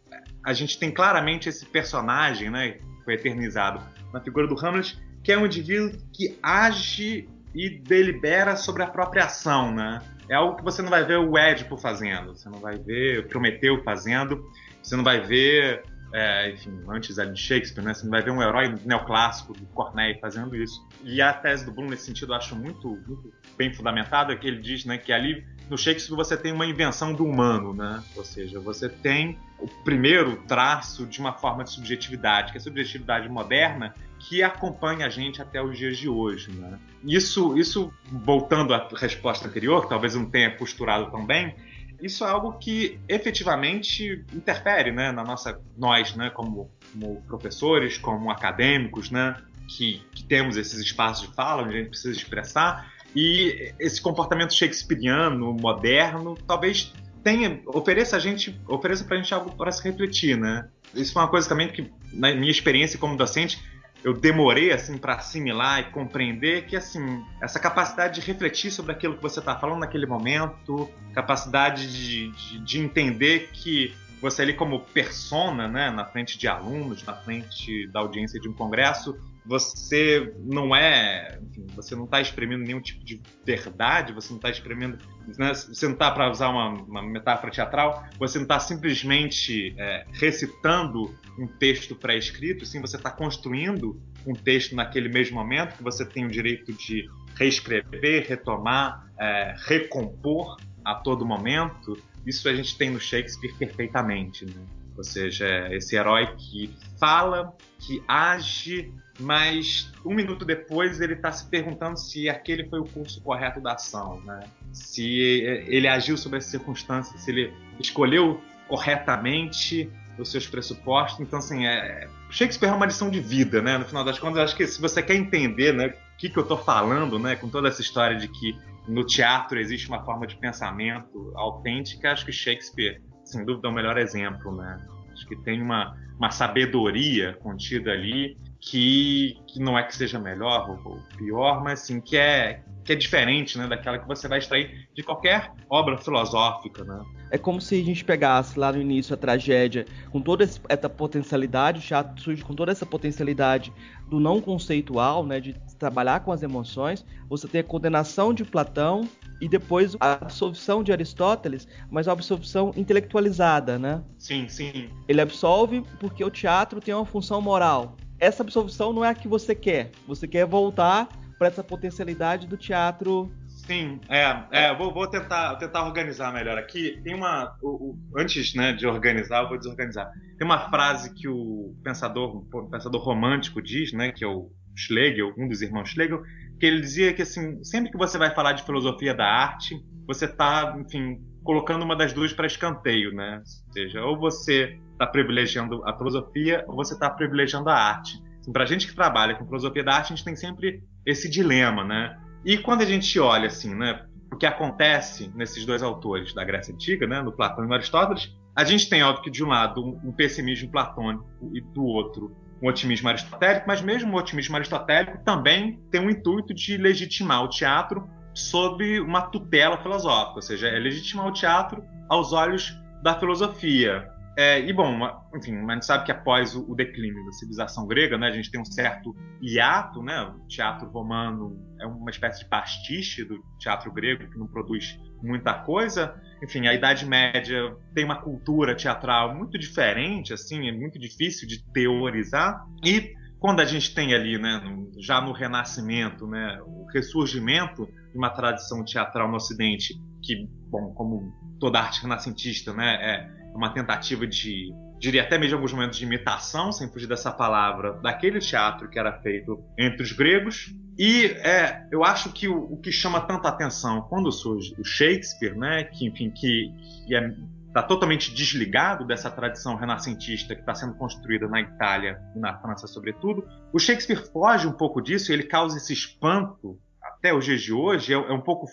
[0.45, 3.81] a gente tem claramente esse personagem, né, que foi eternizado
[4.13, 9.25] na figura do Hamlet, que é um indivíduo que age e delibera sobre a própria
[9.25, 9.99] ação, né?
[10.29, 13.83] É algo que você não vai ver o Édipo fazendo, você não vai ver Prometeu
[13.83, 14.47] fazendo,
[14.83, 15.83] você não vai ver,
[16.13, 17.95] é, enfim, antes de Shakespeare, né?
[17.95, 20.87] Você não vai ver um herói neoclássico do Corneille fazendo isso.
[21.03, 24.61] E a tese do Bloom nesse sentido eu acho muito, muito bem fundamentada, que ele
[24.61, 28.03] diz, né, que ali no Shakespeare você tem uma invenção do humano, né?
[28.15, 32.63] Ou seja, você tem o primeiro traço de uma forma de subjetividade, que é a
[32.63, 36.51] subjetividade moderna, que acompanha a gente até os dias de hoje.
[36.51, 36.79] Né?
[37.03, 41.55] Isso, isso, voltando à resposta anterior, que talvez não tenha posturado tão bem,
[42.01, 48.29] isso é algo que efetivamente interfere né, na nossa, nós, né, como, como professores, como
[48.29, 49.35] acadêmicos, né,
[49.67, 54.53] que, que, temos esses espaços de fala onde a gente precisa expressar, e esse comportamento
[54.53, 60.67] shakespeariano, moderno, talvez tenha, ofereça a gente, ofereça pra gente algo para se refletir, né?
[60.93, 63.59] Isso foi uma coisa também que, na minha experiência como docente,
[64.05, 69.15] eu demorei assim para assimilar e compreender que assim essa capacidade de refletir sobre aquilo
[69.15, 74.79] que você está falando naquele momento, capacidade de, de, de, entender que você ali como
[74.79, 80.75] persona, né, na frente de alunos, na frente da audiência de um congresso, você não
[80.75, 84.97] é, enfim, você não está exprimindo nenhum tipo de verdade, você não está exprimindo,
[85.37, 90.05] né, você não está para usar uma, uma, metáfora teatral, você não está simplesmente é,
[90.13, 96.03] recitando um texto pré-escrito, sim, você está construindo um texto naquele mesmo momento que você
[96.03, 101.97] tem o direito de reescrever, retomar, é, recompor a todo momento.
[102.25, 104.63] Isso a gente tem no Shakespeare perfeitamente, né?
[104.97, 111.49] Ou seja, esse herói que fala, que age, mas um minuto depois ele está se
[111.49, 114.43] perguntando se aquele foi o curso correto da ação, né?
[114.71, 121.19] Se ele agiu sob as circunstâncias, se ele escolheu corretamente os seus pressupostos.
[121.19, 122.07] Então, assim, é...
[122.29, 123.77] Shakespeare é uma lição de vida, né?
[123.77, 126.43] No final das contas, acho que se você quer entender, né, o que, que eu
[126.43, 130.35] estou falando, né, com toda essa história de que no teatro existe uma forma de
[130.35, 134.79] pensamento autêntica, acho que Shakespeare, sem dúvida, é o melhor exemplo, né?
[135.11, 140.69] Acho que tem uma, uma sabedoria contida ali que, que não é que seja melhor
[140.83, 144.89] ou, pior, mas assim, que é, que é diferente né, daquela que você vai extrair
[144.93, 146.83] de qualquer obra filosófica.
[146.83, 147.01] Né?
[147.31, 151.79] É como se a gente pegasse lá no início a tragédia com toda essa potencialidade,
[151.79, 153.71] o teatro surge com toda essa potencialidade
[154.09, 157.05] do não conceitual, né, de trabalhar com as emoções.
[157.29, 159.07] Você tem a condenação de Platão
[159.41, 164.03] e depois a absolvição de Aristóteles, mas a absolvição intelectualizada, né?
[164.17, 164.89] Sim, sim.
[165.07, 169.27] Ele absolve porque o teatro tem uma função moral essa absolvição não é a que
[169.27, 169.91] você quer.
[170.07, 173.31] Você quer voltar para essa potencialidade do teatro.
[173.47, 176.99] Sim, é, é vou, vou tentar, tentar organizar melhor aqui.
[177.03, 177.55] Tem uma.
[177.61, 180.11] O, o, antes né, de organizar, eu vou desorganizar.
[180.37, 185.33] Tem uma frase que o pensador, o pensador romântico diz, né, que é o Schlegel,
[185.37, 186.21] um dos irmãos Schlegel,
[186.59, 189.75] que ele dizia que assim, sempre que você vai falar de filosofia da arte,
[190.07, 193.39] você está, enfim, colocando uma das duas para escanteio, né?
[193.39, 198.21] Ou seja, ou você está privilegiando a filosofia ou você está privilegiando a arte.
[198.39, 201.29] Assim, para a gente que trabalha com filosofia da arte, a gente tem sempre esse
[201.29, 202.17] dilema, né?
[202.43, 206.73] E quando a gente olha assim, né, o que acontece nesses dois autores da Grécia
[206.73, 209.81] Antiga, né, no Platão e no Aristóteles, a gente tem, óbvio que de um lado
[209.81, 215.79] um, pessimismo platônico e do outro um otimismo aristotélico, mas mesmo o otimismo aristotélico também
[215.91, 221.27] tem o intuito de legitimar o teatro sob uma tutela filosófica, ou seja, é legitimar
[221.27, 224.09] o teatro aos olhos da filosofia.
[224.37, 224.99] É, e bom,
[225.33, 228.59] enfim, a gente sabe que após o, declínio da civilização grega, né, a gente tem
[228.59, 230.21] um certo hiato, né?
[230.23, 235.53] O teatro romano é uma espécie de pastiche do teatro grego que não produz muita
[235.53, 236.21] coisa.
[236.43, 241.63] Enfim, a Idade Média tem uma cultura teatral muito diferente, assim, é muito difícil de
[241.71, 242.63] teorizar.
[242.83, 244.61] E quando a gente tem ali, né,
[244.99, 251.33] já no Renascimento, né, o ressurgimento de uma tradição teatral no Ocidente, que, bom, como
[251.59, 256.71] toda arte renascentista, né, é uma tentativa de, diria até mesmo alguns momentos de imitação,
[256.71, 260.73] sem fugir dessa palavra, daquele teatro que era feito entre os gregos.
[260.97, 265.55] E é, eu acho que o, o que chama tanta atenção quando surge o Shakespeare,
[265.55, 266.71] né, que enfim que,
[267.07, 267.35] que é
[267.75, 272.87] está totalmente desligado dessa tradição renascentista que está sendo construída na Itália e na França,
[272.87, 273.45] sobretudo.
[273.73, 277.73] O Shakespeare foge um pouco disso e ele causa esse espanto até os dias de
[277.73, 278.13] hoje.
[278.13, 278.65] É, é um pouco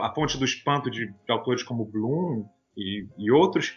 [0.00, 3.74] a fonte do espanto de, de autores como Bloom e, e outros,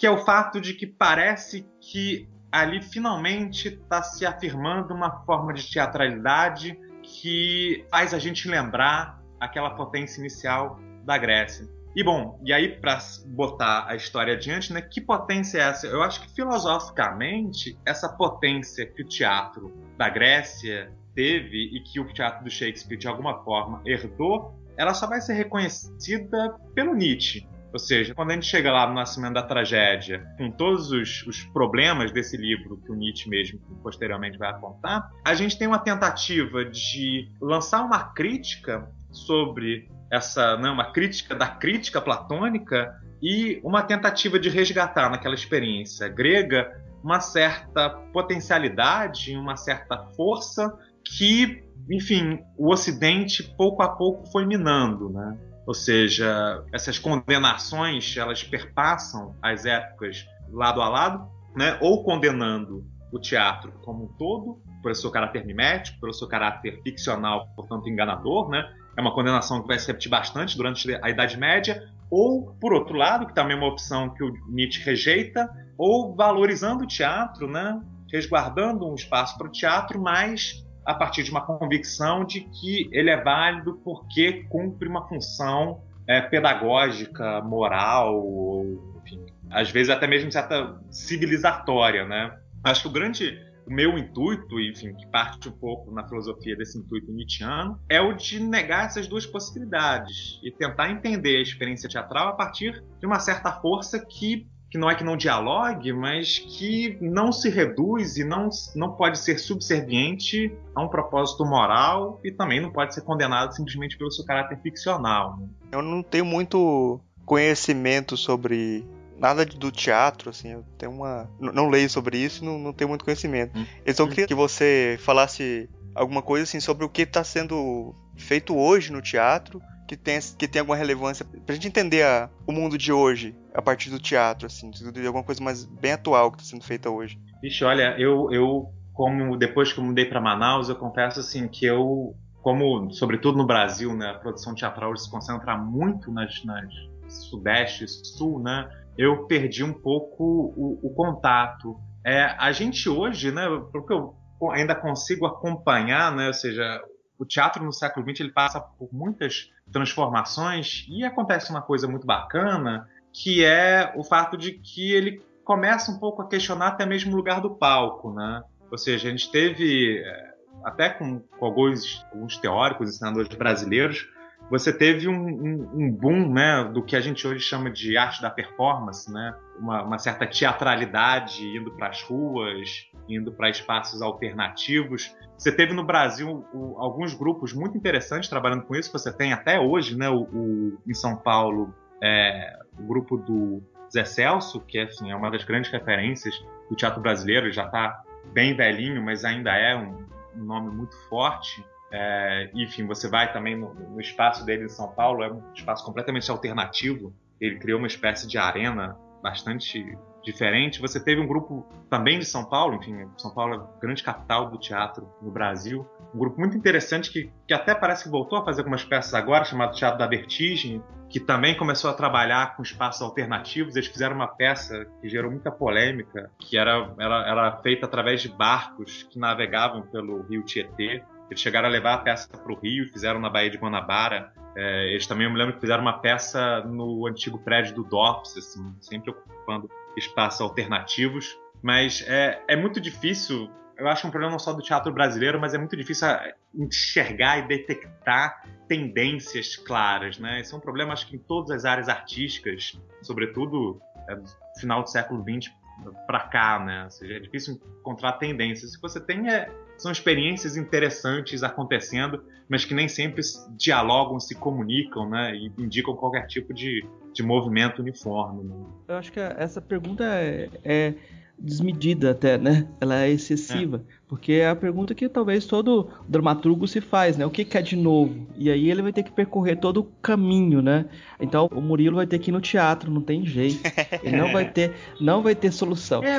[0.00, 5.52] que é o fato de que parece que ali finalmente está se afirmando uma forma
[5.52, 11.68] de teatralidade que faz a gente lembrar aquela potência inicial da Grécia.
[11.94, 15.86] E bom, e aí para botar a história adiante, né, que potência é essa?
[15.86, 22.10] Eu acho que filosoficamente essa potência que o teatro da Grécia teve e que o
[22.10, 27.46] teatro do Shakespeare de alguma forma herdou, ela só vai ser reconhecida pelo Nietzsche.
[27.72, 31.44] Ou seja, quando a gente chega lá no Nascimento da Tragédia, com todos os, os,
[31.52, 36.64] problemas desse livro que o Nietzsche mesmo posteriormente vai apontar, a gente tem uma tentativa
[36.64, 44.38] de lançar uma crítica sobre essa, né, uma crítica da crítica platônica e uma tentativa
[44.38, 46.68] de resgatar naquela experiência grega
[47.02, 55.08] uma certa potencialidade, uma certa força que, enfim, o Ocidente pouco a pouco foi minando,
[55.08, 55.38] né?
[55.70, 61.78] Ou seja, essas condenações elas perpassam as épocas lado a lado, né?
[61.80, 67.46] ou condenando o teatro como um todo, pelo seu caráter mimético, pelo seu caráter ficcional,
[67.54, 68.68] portanto enganador, né?
[68.96, 71.80] É uma condenação que vai se repetir bastante durante a Idade Média,
[72.10, 76.82] ou, por outro lado, que também é uma opção que o Nietzsche rejeita, ou valorizando
[76.82, 77.80] o teatro, né?
[78.10, 83.10] resguardando um espaço para o teatro, mas a partir de uma convicção de que ele
[83.10, 88.64] é válido porque cumpre uma função é, pedagógica, moral,
[89.02, 92.36] enfim, às vezes até mesmo certa civilizatória, né?
[92.64, 96.76] Acho que o grande o meu intuito, enfim, que parte um pouco na filosofia desse
[96.76, 102.28] intuito nietzschiano, é o de negar essas duas possibilidades e tentar entender a experiência teatral
[102.28, 106.96] a partir de uma certa força que que não é que não dialogue, mas que
[107.00, 112.60] não se reduz e não, não pode ser subserviente a um propósito moral e também
[112.60, 115.38] não pode ser condenado simplesmente pelo seu caráter ficcional.
[115.38, 115.48] Né?
[115.72, 118.86] Eu não tenho muito conhecimento sobre
[119.18, 121.28] nada do teatro, assim, eu tenho uma.
[121.38, 123.58] Não leio sobre isso, não, não tenho muito conhecimento.
[123.58, 123.66] Hum.
[123.84, 128.56] Então eu queria que você falasse alguma coisa assim sobre o que está sendo feito
[128.56, 132.78] hoje no teatro que tem, que tem alguma relevância pra gente entender a, o mundo
[132.78, 136.48] de hoje a partir do teatro, assim, de alguma coisa mais bem atual que está
[136.48, 137.18] sendo feita hoje.
[137.42, 141.66] Vixe, olha, eu, eu como depois que eu mudei para Manaus, eu confesso assim que
[141.66, 146.72] eu, como sobretudo no Brasil, né, a produção teatral se concentra muito nas, nas
[147.08, 151.76] sudeste, sul, né, eu perdi um pouco o, o contato.
[152.06, 154.14] É, a gente hoje, né, porque eu
[154.52, 156.28] ainda consigo acompanhar, né?
[156.28, 156.80] Ou seja,
[157.20, 162.06] o teatro no século XX ele passa por muitas transformações e acontece uma coisa muito
[162.06, 167.12] bacana, que é o fato de que ele começa um pouco a questionar até mesmo
[167.12, 168.42] o lugar do palco, né?
[168.70, 174.08] Ou seja, a gente teve, é, até com, com alguns, alguns teóricos, ensinadores brasileiros,
[174.50, 178.20] você teve um, um, um, boom né, do que a gente hoje chama de arte
[178.20, 179.32] da performance, né?
[179.56, 185.14] uma, uma certa teatralidade indo para as ruas, indo para espaços alternativos.
[185.38, 188.90] Você teve no Brasil o, alguns grupos muito interessantes trabalhando com isso.
[188.92, 191.72] Você tem até hoje, né, o, o em São Paulo,
[192.02, 196.34] é, o grupo do Zé Celso, que assim, é uma das grandes referências
[196.68, 197.46] do teatro brasileiro.
[197.46, 201.64] Ele já está bem velhinho, mas ainda é um, um nome muito forte.
[201.92, 205.84] É, enfim, você vai também no, no, espaço dele em São Paulo, é um espaço
[205.84, 207.12] completamente alternativo.
[207.40, 210.80] Ele criou uma espécie de arena bastante diferente.
[210.80, 214.50] Você teve um grupo também de São Paulo, enfim, São Paulo é a grande capital
[214.50, 215.86] do teatro no Brasil.
[216.14, 219.44] Um grupo muito interessante que, que até parece que voltou a fazer algumas peças agora,
[219.44, 223.74] chamado Teatro da Vertigem, que também começou a trabalhar com espaços alternativos.
[223.74, 228.28] Eles fizeram uma peça que gerou muita polêmica, que era, era, era feita através de
[228.28, 231.02] barcos que navegavam pelo rio Tietê.
[231.30, 234.32] Eles chegaram a levar a peça para o Rio, fizeram na Baía de Guanabara.
[234.56, 238.74] É, eles também, eu me lembro fizeram uma peça no antigo prédio do DOPS, assim,
[238.80, 241.38] sempre ocupando espaços alternativos.
[241.62, 245.54] Mas é, é muito difícil, eu acho um problema não só do teatro brasileiro, mas
[245.54, 250.40] é muito difícil é, enxergar e detectar tendências claras, né?
[250.40, 254.18] Esse é um problema, acho que em todas as áreas artísticas, sobretudo é,
[254.58, 255.59] final do século XX
[256.06, 256.84] para cá, né?
[256.84, 258.72] Ou seja, é difícil encontrar tendências.
[258.72, 263.22] O que você tem é são experiências interessantes acontecendo, mas que nem sempre
[263.56, 265.34] dialogam, se comunicam, né?
[265.34, 268.44] E indicam qualquer tipo de, de movimento uniforme.
[268.44, 268.54] Né?
[268.88, 270.94] Eu acho que essa pergunta é, é
[271.40, 272.68] desmedida até, né?
[272.80, 273.94] Ela é excessiva, é.
[274.06, 277.24] porque é a pergunta que talvez todo dramaturgo se faz, né?
[277.24, 278.26] O que, que é de novo?
[278.36, 280.84] E aí ele vai ter que percorrer todo o caminho, né?
[281.18, 283.60] Então o Murilo vai ter que ir no teatro, não tem jeito.
[284.02, 286.04] Ele não vai ter, não vai ter solução.
[286.04, 286.18] É,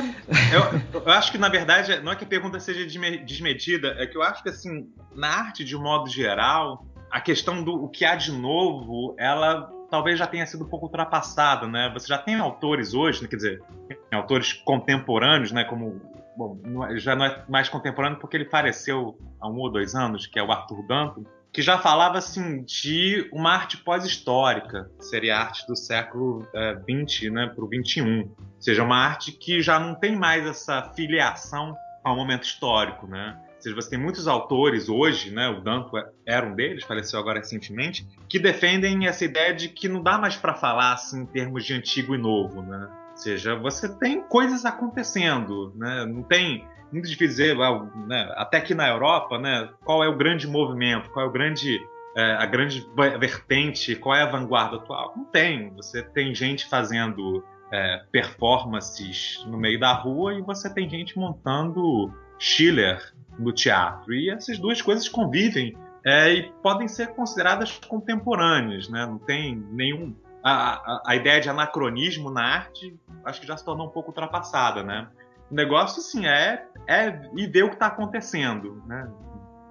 [0.52, 2.84] eu, eu, acho que na verdade não é que a pergunta seja
[3.24, 7.62] desmedida, é que eu acho que assim na arte de um modo geral a questão
[7.62, 11.90] do o que há de novo, ela talvez já tenha sido um pouco ultrapassada, né?
[11.92, 13.28] Você já tem autores hoje, né?
[13.28, 13.62] quer dizer,
[14.10, 15.64] autores contemporâneos, né?
[15.64, 16.00] Como
[16.34, 20.26] bom, é, já não é mais contemporâneo porque ele faleceu há um ou dois anos,
[20.26, 25.40] que é o Arthur Danto, que já falava assim de uma arte pós-histórica, seria a
[25.42, 26.48] arte do século
[26.88, 30.46] XX, é, né, para o XXI, ou seja, uma arte que já não tem mais
[30.46, 33.38] essa filiação ao momento histórico, né?
[33.62, 35.92] Seja, você tem muitos autores hoje, né, o Danto
[36.26, 40.36] era um deles, faleceu agora recentemente, que defendem essa ideia de que não dá mais
[40.36, 42.88] para falar assim em termos de antigo e novo, né?
[43.10, 46.06] Ou seja, você tem coisas acontecendo, né?
[46.06, 47.56] Não tem muito difícil dizer,
[48.06, 51.80] né, até aqui na Europa, né, qual é o grande movimento, qual é o grande
[52.14, 52.86] é, a grande
[53.18, 55.14] vertente, qual é a vanguarda atual?
[55.16, 55.70] Não tem.
[55.76, 57.42] Você tem gente fazendo
[57.72, 64.12] é, performances no meio da rua e você tem gente montando Schiller no teatro.
[64.14, 69.06] E essas duas coisas convivem é, e podem ser consideradas contemporâneas, né?
[69.06, 70.14] Não tem nenhum.
[70.42, 74.10] A, a, a, ideia de anacronismo na arte acho que já se tornou um pouco
[74.10, 75.08] ultrapassada, né?
[75.50, 79.08] O negócio, assim, é, é ir ver o que está acontecendo, né?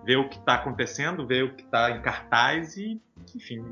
[0.06, 3.02] Ver o que está acontecendo, ver o que está em cartaz e,
[3.36, 3.64] enfim,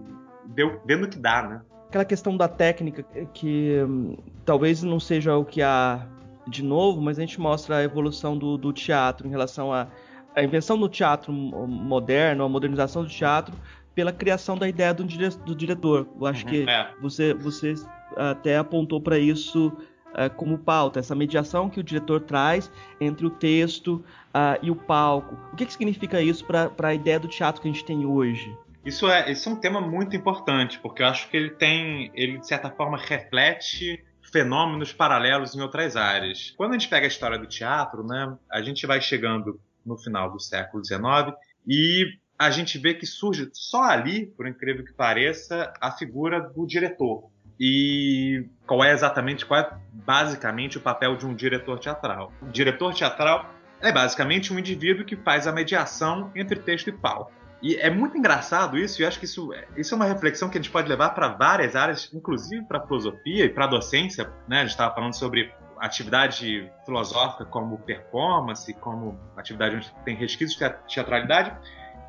[0.47, 1.61] ver, vendo o que dá, né?
[1.87, 6.05] Aquela questão da técnica que hum, talvez não seja o que a
[6.47, 9.87] de novo, mas a gente mostra a evolução do, do teatro em relação à
[10.35, 13.53] a, a, invenção do teatro moderno, a modernização do teatro,
[13.93, 16.07] pela criação da ideia do, dire, do diretor.
[16.19, 16.89] Eu acho uhum, que é.
[17.01, 17.75] você, você
[18.15, 23.29] até apontou para isso uh, como pauta, essa mediação que o diretor traz entre o
[23.29, 25.37] texto uh, e o palco.
[25.53, 28.55] O que, que significa isso para a ideia do teatro que a gente tem hoje?
[28.85, 32.37] Isso é, isso é um tema muito importante, porque eu acho que ele tem, ele
[32.37, 36.53] de certa forma reflete fenômenos paralelos em outras áreas.
[36.55, 40.31] Quando a gente pega a história do teatro, né, a gente vai chegando no final
[40.31, 41.35] do século XIX
[41.67, 42.05] e
[42.37, 47.29] a gente vê que surge só ali, por incrível que pareça, a figura do diretor.
[47.59, 52.31] E qual é exatamente, qual é basicamente o papel de um diretor teatral?
[52.41, 57.33] O diretor teatral é basicamente um indivíduo que faz a mediação entre texto e palco.
[57.61, 60.57] E é muito engraçado isso, e eu acho que isso, isso é uma reflexão que
[60.57, 64.31] a gente pode levar para várias áreas, inclusive para a filosofia e para a docência.
[64.47, 64.57] Né?
[64.57, 70.93] A gente estava falando sobre atividade filosófica como performance, como atividade onde tem resquícios de
[70.93, 71.53] teatralidade.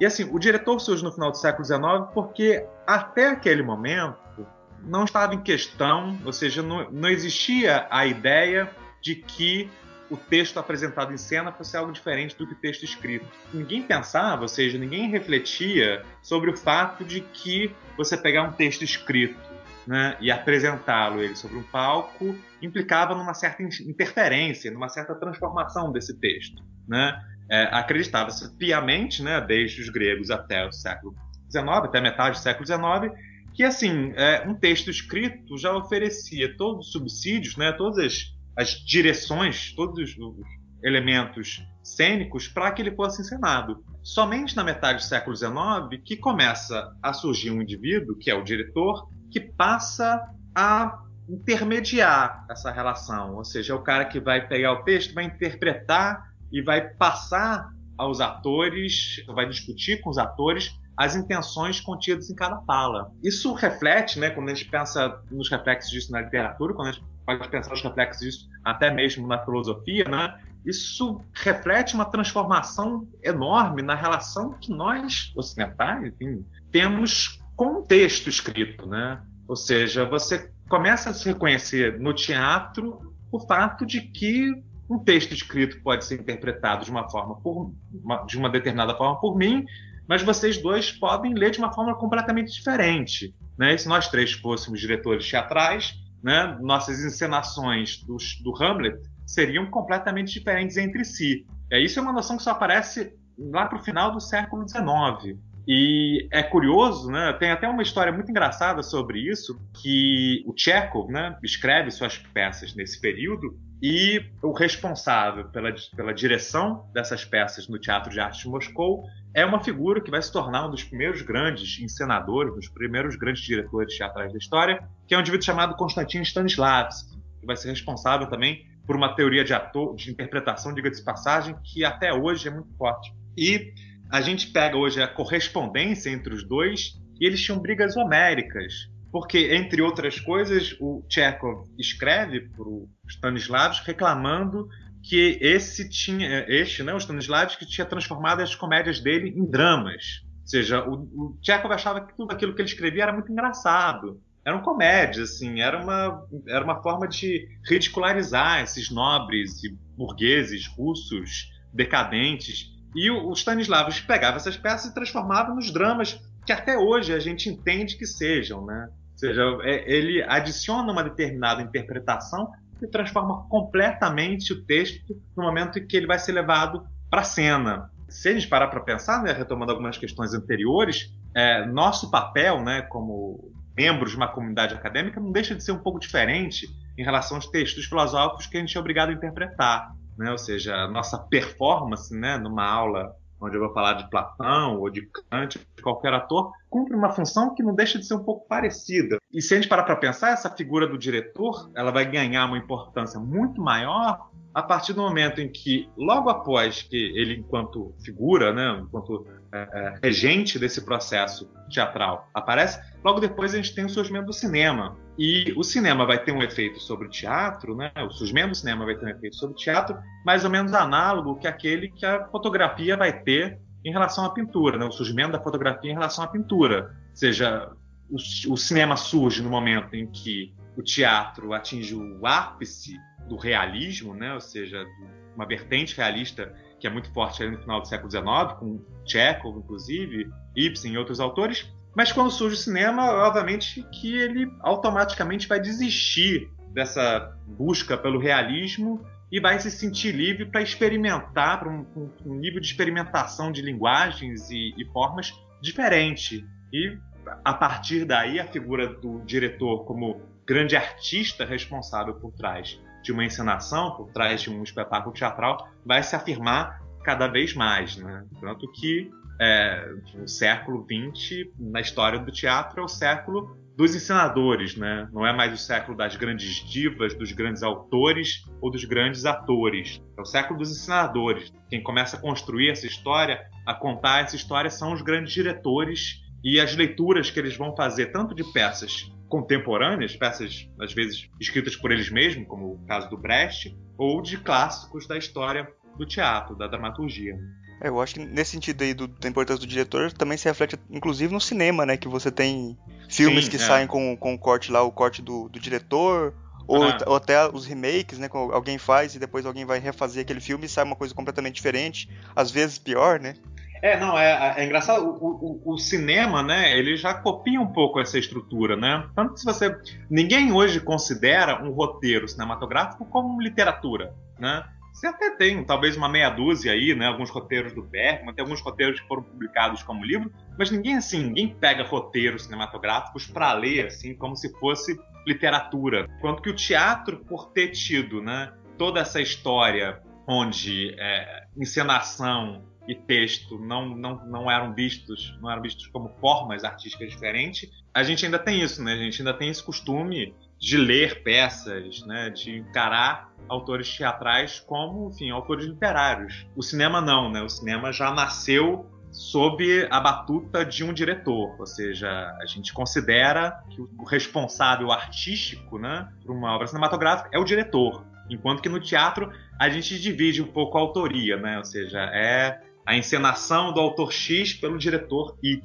[0.01, 1.81] E assim, o diretor surge no final do século XIX
[2.15, 4.47] porque até aquele momento
[4.83, 8.71] não estava em questão, ou seja, não, não existia a ideia
[9.03, 9.71] de que
[10.11, 13.27] o texto apresentado em cena fosse algo diferente do que o texto escrito.
[13.55, 18.83] Ninguém pensava, ou seja, ninguém refletia sobre o fato de que você pegar um texto
[18.83, 19.39] escrito
[19.87, 26.19] né, e apresentá-lo ele sobre um palco implicava numa certa interferência, numa certa transformação desse
[26.19, 26.63] texto.
[26.89, 27.19] Né?
[27.49, 31.15] É, Acreditava-se piamente, né, desde os gregos até o século
[31.51, 33.15] XIX, até metade do século XIX,
[33.55, 38.71] que assim é, um texto escrito já oferecia todos os subsídios, né, todas as, as
[38.71, 43.85] direções, todos os elementos cênicos para que ele fosse encenado.
[44.03, 48.45] Somente na metade do século XIX que começa a surgir um indivíduo, que é o
[48.45, 50.23] diretor, que passa
[50.55, 55.25] a intermediar essa relação, ou seja, é o cara que vai pegar o texto, vai
[55.25, 62.35] interpretar e vai passar aos atores, vai discutir com os atores as intenções contidas em
[62.35, 63.11] cada fala.
[63.23, 67.05] Isso reflete, né, quando a gente pensa nos reflexos disso na literatura, quando a gente
[67.25, 73.83] pode pensar nos reflexos disso até mesmo na filosofia, né, isso reflete uma transformação enorme
[73.83, 79.23] na relação que nós, ocidentais, enfim, temos com o texto escrito, né?
[79.49, 84.51] Ou seja, você começa a se reconhecer no teatro o fato de que
[84.89, 89.21] um texto escrito pode ser interpretado de uma forma por, uma, de uma determinada forma
[89.21, 89.65] por mim,
[90.07, 93.35] mas vocês dois podem ler de uma forma completamente diferente.
[93.57, 93.75] Né?
[93.75, 100.33] E se nós três fôssemos diretores teatrais, né, nossas encenações do, do Hamlet seriam completamente
[100.33, 101.47] diferentes entre si.
[101.71, 105.39] É, isso é uma noção que só aparece lá para o final do século XIX.
[105.67, 107.33] E é curioso, né?
[107.35, 112.75] Tem até uma história muito engraçada sobre isso, que o Chekhov, né, escreve suas peças
[112.75, 118.49] nesse período e o responsável pela, pela direção dessas peças no Teatro de Arte de
[118.49, 122.69] Moscou é uma figura que vai se tornar um dos primeiros grandes encenadores, um dos
[122.69, 127.57] primeiros grandes diretores teatrais da história, que é um indivíduo chamado Konstantin Stanislavski, que vai
[127.57, 132.13] ser responsável também por uma teoria de, ator, de interpretação, diga de passagem, que até
[132.13, 133.15] hoje é muito forte.
[133.37, 133.73] E
[134.11, 138.91] a gente pega hoje a correspondência entre os dois e eles tinham brigas homéricas.
[139.13, 144.69] Porque, entre outras coisas, o Chekhov escreve para o Stanislavski reclamando
[145.03, 150.23] que esse tinha, este, né, o Stanislavski tinha transformado as comédias dele em dramas.
[150.43, 154.21] Ou seja, o, o Chekhov achava que tudo aquilo que ele escrevia era muito engraçado.
[154.45, 161.51] Eram comédias, assim, era uma, era uma forma de ridicularizar esses nobres e burgueses russos
[161.73, 162.71] decadentes.
[162.95, 167.19] E o, o Stanislavski pegava essas peças e transformava nos dramas que até hoje a
[167.19, 168.89] gente entende que sejam, né?
[169.21, 172.51] Seja, é, ele adiciona uma determinada interpretação
[172.81, 177.25] e transforma completamente o texto no momento em que ele vai ser levado para a
[177.25, 177.91] cena.
[178.09, 182.81] Se a gente parar para pensar, né, retomando algumas questões anteriores, é, nosso papel, né,
[182.81, 186.67] como membros de uma comunidade acadêmica, não deixa de ser um pouco diferente
[186.97, 189.93] em relação aos textos filosóficos que a gente é obrigado a interpretar.
[190.17, 190.31] Né?
[190.31, 194.91] Ou seja, a nossa performance né, numa aula onde eu vou falar de Platão ou
[194.91, 198.47] de Kant, de qualquer ator, cumpre uma função que não deixa de ser um pouco
[198.47, 199.19] parecida.
[199.33, 202.59] E se a gente parar para pensar, essa figura do diretor, ela vai ganhar uma
[202.59, 208.53] importância muito maior a partir do momento em que, logo após que ele, enquanto figura,
[208.53, 213.89] né, enquanto é, é, regente desse processo teatral, aparece, logo depois a gente tem o
[213.89, 214.97] surgimento do cinema.
[215.19, 217.91] E o cinema vai ter um efeito sobre o teatro, né?
[217.97, 221.37] o surgimento do cinema vai ter um efeito sobre o teatro, mais ou menos análogo
[221.37, 224.85] que aquele que a fotografia vai ter em relação à pintura, né?
[224.85, 226.97] o surgimento da fotografia em relação à pintura.
[227.11, 227.73] Ou seja,
[228.09, 232.97] o, o cinema surge no momento em que o teatro atinge o ápice
[233.29, 234.33] do realismo, né?
[234.33, 234.87] ou seja,
[235.35, 238.25] uma vertente realista que é muito forte no final do século XIX,
[238.59, 241.71] com Chekhov, inclusive, Ibsen e outros autores.
[241.95, 249.05] Mas quando surge o cinema, obviamente que ele automaticamente vai desistir dessa busca pelo realismo
[249.31, 251.87] e vai se sentir livre para experimentar, para um,
[252.25, 256.45] um, nível de experimentação de linguagens e, e formas diferente.
[256.73, 256.97] E
[257.45, 263.25] a partir daí, a figura do diretor como grande artista responsável por trás de uma
[263.25, 267.97] encenação, por trás de um espetáculo teatral, vai se afirmar cada vez mais.
[267.97, 268.25] Né?
[268.41, 274.77] Tanto que é, o século XX, na história do teatro, é o século dos encenadores,
[274.77, 275.09] né?
[275.11, 280.03] Não é mais o século das grandes divas, dos grandes autores ou dos grandes atores.
[280.19, 281.51] É o século dos encenadores.
[281.71, 286.61] Quem começa a construir essa história, a contar essa história, são os grandes diretores e
[286.61, 291.93] as leituras que eles vão fazer, tanto de peças contemporâneas, peças às vezes escritas por
[291.93, 295.67] eles mesmos, como o caso do Brecht, ou de clássicos da história
[295.97, 297.39] do teatro, da dramaturgia.
[297.81, 300.79] É, eu acho que nesse sentido aí do, da importância do diretor também se reflete,
[300.91, 301.97] inclusive no cinema, né?
[301.97, 302.77] Que você tem
[303.09, 303.61] filmes Sim, que é.
[303.61, 306.35] saem com, com o corte lá, o corte do, do diretor,
[306.67, 306.99] Ou, ah.
[307.07, 308.29] ou, até os remakes, né?
[308.29, 311.55] Que alguém faz e depois alguém vai refazer aquele filme e sai uma coisa completamente
[311.55, 312.11] diferente.
[312.37, 313.35] Às vezes pior, né?
[313.83, 317.99] É, não, é, é engraçado, o, o, o, cinema, né, ele já copia um pouco
[317.99, 319.09] essa estrutura, né?
[319.15, 319.75] Tanto que se você.
[320.11, 324.65] Ninguém hoje considera um roteiro cinematográfico como literatura, né?
[324.93, 327.07] Você até tem, talvez, uma meia dúzia aí, né?
[327.07, 331.23] Alguns roteiros do Bergman, tem alguns roteiros que foram publicados como livro, mas ninguém, assim,
[331.23, 336.07] ninguém pega roteiros cinematográficos para ler, assim, como se fosse literatura.
[336.21, 338.53] Quanto que o teatro, por ter tido, né?
[338.77, 345.63] Toda essa história onde é, encenação e texto não, não, não eram vistos não eram
[345.63, 348.95] vistos como formas artísticas diferentes a gente ainda tem isso né?
[348.95, 352.31] A gente ainda tem esse costume de ler peças né?
[352.31, 356.47] De encarar autores teatrais como enfim autores literários.
[356.57, 357.41] O cinema não né?
[357.43, 362.09] O cinema já nasceu sob a batuta de um diretor, ou seja,
[362.41, 368.07] a gente considera que o responsável artístico, né, por uma obra cinematográfica é o diretor,
[368.29, 372.61] enquanto que no teatro a gente divide um pouco a autoria, né, ou seja, é
[372.87, 375.61] a encenação do autor X pelo diretor Y.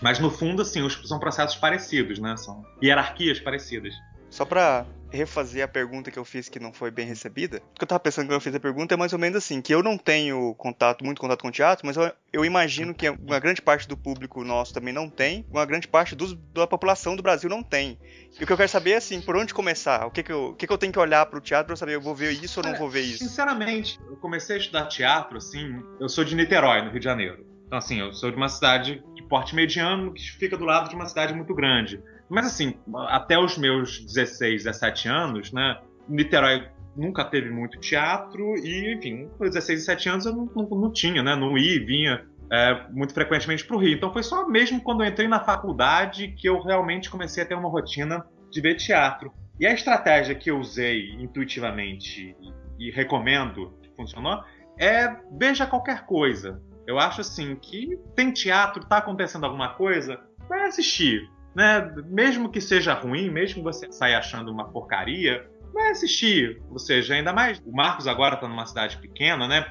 [0.00, 2.36] Mas no fundo, assim, são processos parecidos, né?
[2.36, 3.94] São hierarquias parecidas.
[4.30, 7.84] Só para refazer a pergunta que eu fiz que não foi bem recebida, o que
[7.84, 9.82] eu tava pensando quando eu fiz a pergunta é mais ou menos assim, que eu
[9.82, 13.88] não tenho contato, muito contato com teatro, mas eu, eu imagino que uma grande parte
[13.88, 17.62] do público nosso também não tem, uma grande parte dos, da população do Brasil não
[17.62, 17.98] tem.
[18.38, 20.06] E o que eu quero saber é assim, por onde começar?
[20.06, 21.76] O que, que, eu, o que, que eu tenho que olhar para o teatro para
[21.76, 23.18] saber, eu vou ver isso ou não vou ver isso?
[23.18, 27.46] Sinceramente, eu comecei a estudar teatro, assim, eu sou de Niterói, no Rio de Janeiro.
[27.66, 30.94] Então, assim, eu sou de uma cidade de porte mediano que fica do lado de
[30.96, 32.02] uma cidade muito grande.
[32.30, 32.74] Mas assim,
[33.08, 35.80] até os meus 16, 17 anos, né?
[36.08, 40.92] Niterói nunca teve muito teatro e, enfim, com 16, 17 anos eu não, não, não
[40.92, 41.34] tinha, né?
[41.34, 43.94] Não ia, vinha é, muito frequentemente para o Rio.
[43.94, 47.54] Então foi só mesmo quando eu entrei na faculdade que eu realmente comecei a ter
[47.54, 49.32] uma rotina de ver teatro.
[49.58, 52.36] E a estratégia que eu usei intuitivamente
[52.78, 54.42] e, e recomendo, que funcionou,
[54.78, 56.62] é veja qualquer coisa.
[56.86, 61.92] Eu acho assim que tem teatro, tá acontecendo alguma coisa, vai assistir né?
[62.06, 66.60] Mesmo que seja ruim, mesmo que você saia achando uma porcaria, vai assistir.
[66.70, 67.60] Ou seja, ainda mais.
[67.64, 69.66] O Marcos agora está numa cidade pequena, né?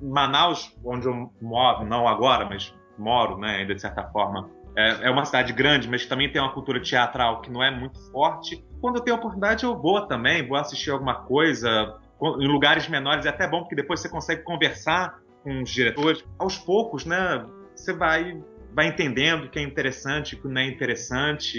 [0.00, 3.56] Manaus, onde eu moro, não agora, mas moro, né?
[3.56, 4.50] Ainda de certa forma.
[4.76, 7.98] É, é uma cidade grande, mas também tem uma cultura teatral que não é muito
[8.10, 8.64] forte.
[8.80, 11.96] Quando eu tenho oportunidade, eu vou também, vou assistir alguma coisa.
[12.40, 16.24] Em lugares menores é até bom, porque depois você consegue conversar com os diretores.
[16.38, 17.46] Aos poucos, né?
[17.74, 18.40] Você vai
[18.74, 21.58] vai entendendo o que é interessante, o que não é interessante.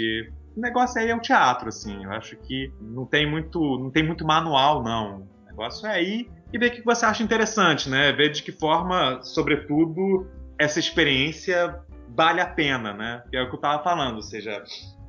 [0.56, 2.04] O negócio aí é o teatro, assim.
[2.04, 5.28] Eu acho que não tem muito, não tem muito manual, não.
[5.44, 8.12] O negócio é ir e ver o que você acha interessante, né?
[8.12, 10.28] Ver de que forma, sobretudo,
[10.60, 13.24] essa experiência vale a pena, né?
[13.34, 14.62] É o que eu estava falando, ou seja,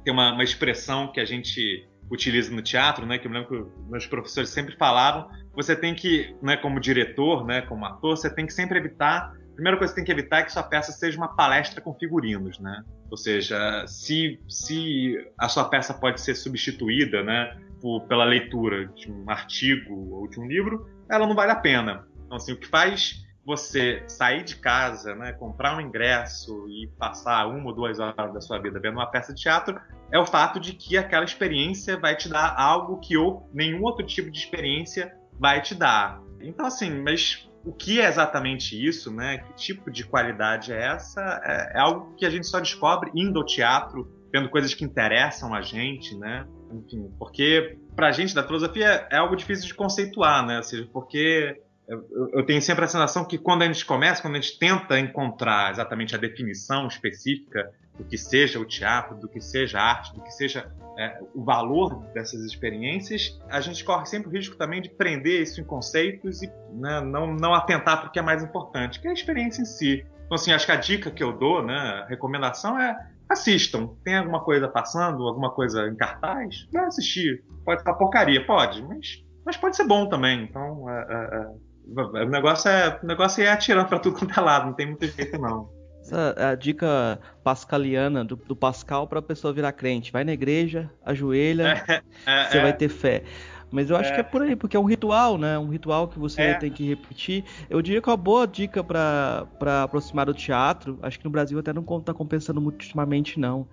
[0.05, 3.19] tem uma, uma, expressão que a gente utiliza no teatro, né?
[3.19, 5.29] Que eu lembro que meus professores sempre falaram.
[5.55, 9.79] Você tem que, né, como diretor, né, como ator, você tem que sempre evitar primeira
[9.79, 12.85] coisa que tem que evitar é que sua peça seja uma palestra com figurinos, né?
[13.11, 19.11] Ou seja, se, se a sua peça pode ser substituída, né, por, pela leitura de
[19.11, 22.07] um artigo ou de um livro, ela não vale a pena.
[22.25, 27.47] Então, assim, o que faz você sair de casa, né, comprar um ingresso e passar
[27.47, 29.81] uma ou duas horas da sua vida vendo uma peça de teatro
[30.11, 34.05] é o fato de que aquela experiência vai te dar algo que ou nenhum outro
[34.05, 36.21] tipo de experiência vai te dar.
[36.41, 39.39] Então, assim, mas o que é exatamente isso, né?
[39.39, 41.21] Que tipo de qualidade é essa?
[41.45, 45.53] É, é, algo que a gente só descobre indo ao teatro, vendo coisas que interessam
[45.53, 46.47] a gente, né?
[46.73, 50.59] Enfim, porque pra gente da filosofia é algo difícil de conceituar, né?
[50.59, 54.37] Ou seja, porque eu, eu tenho sempre a sensação que quando a gente começa, quando
[54.37, 59.41] a gente tenta encontrar exatamente a definição específica do que seja o teatro, do que
[59.41, 64.29] seja a arte, do que seja é, o valor dessas experiências, a gente corre sempre
[64.29, 68.13] o risco também de prender isso em conceitos e né, não, não atentar para o
[68.13, 70.05] que é mais importante, que é a experiência em si.
[70.25, 72.97] Então, assim, acho que a dica que eu dou, né, a recomendação é
[73.29, 73.91] assistam.
[74.05, 76.67] Tem alguma coisa passando, alguma coisa em cartaz?
[76.73, 77.45] Vai assistir.
[77.65, 80.45] Pode estar porcaria, pode, mas, mas pode ser bom também.
[80.45, 84.43] Então, é, é, é o negócio é, o negócio é atirando para tudo quanto é
[84.43, 85.69] lado, não tem muito jeito não.
[86.01, 90.13] Essa é a dica pascaliana do, do Pascal para a pessoa virar crente.
[90.13, 92.63] Vai na igreja, ajoelha, é, é, você é.
[92.63, 93.25] vai ter fé.
[93.71, 95.59] Mas eu acho que é por aí, porque é um ritual, né?
[95.59, 97.45] Um ritual que você tem que repetir.
[97.69, 100.99] Eu diria que é uma boa dica para aproximar do teatro.
[101.03, 103.67] Acho que no Brasil até não está compensando muito ultimamente, não.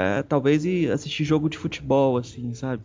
[0.00, 2.84] É, talvez ir assistir jogo de futebol, assim, sabe?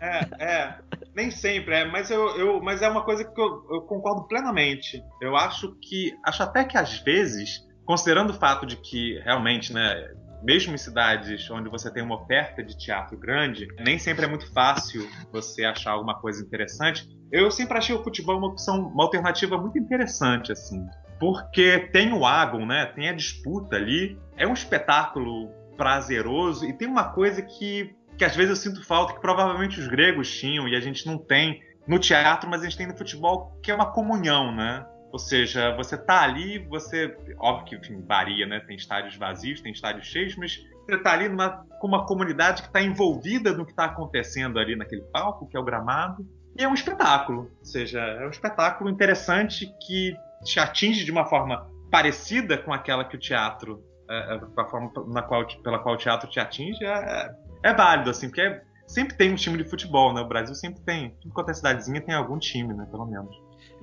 [0.00, 0.78] É, é, é,
[1.12, 5.02] nem sempre, é, mas, eu, eu, mas é uma coisa que eu, eu, concordo plenamente.
[5.20, 10.14] Eu acho que, acho até que às vezes, considerando o fato de que realmente, né,
[10.44, 14.52] mesmo em cidades onde você tem uma oferta de teatro grande, nem sempre é muito
[14.52, 17.08] fácil você achar alguma coisa interessante.
[17.32, 20.86] Eu sempre achei o futebol uma opção, uma alternativa muito interessante, assim.
[21.18, 22.86] Porque tem o Agon, né?
[22.86, 24.16] Tem a disputa ali.
[24.36, 29.14] É um espetáculo prazeroso e tem uma coisa que, que às vezes eu sinto falta
[29.14, 32.76] que provavelmente os gregos tinham e a gente não tem no teatro, mas a gente
[32.76, 34.86] tem no futebol, que é uma comunhão, né?
[35.12, 37.16] Ou seja, você tá ali, você.
[37.38, 38.58] Óbvio que enfim, varia, né?
[38.58, 42.68] Tem estádios vazios, tem estádios cheios, mas você tá ali numa, com uma comunidade que
[42.68, 46.26] está envolvida no que está acontecendo ali naquele palco, que é o gramado.
[46.58, 47.50] E é um espetáculo.
[47.58, 53.04] Ou seja, é um espetáculo interessante que te atinge de uma forma parecida com aquela
[53.04, 53.84] que o teatro.
[54.08, 57.74] É, é a forma na qual, pela qual o teatro te atinge é, é, é
[57.74, 60.20] válido, assim, porque é, sempre tem um time de futebol, né?
[60.20, 61.10] O Brasil sempre tem.
[61.20, 62.86] Tudo quanto é cidadezinha tem algum time, né?
[62.90, 63.34] Pelo menos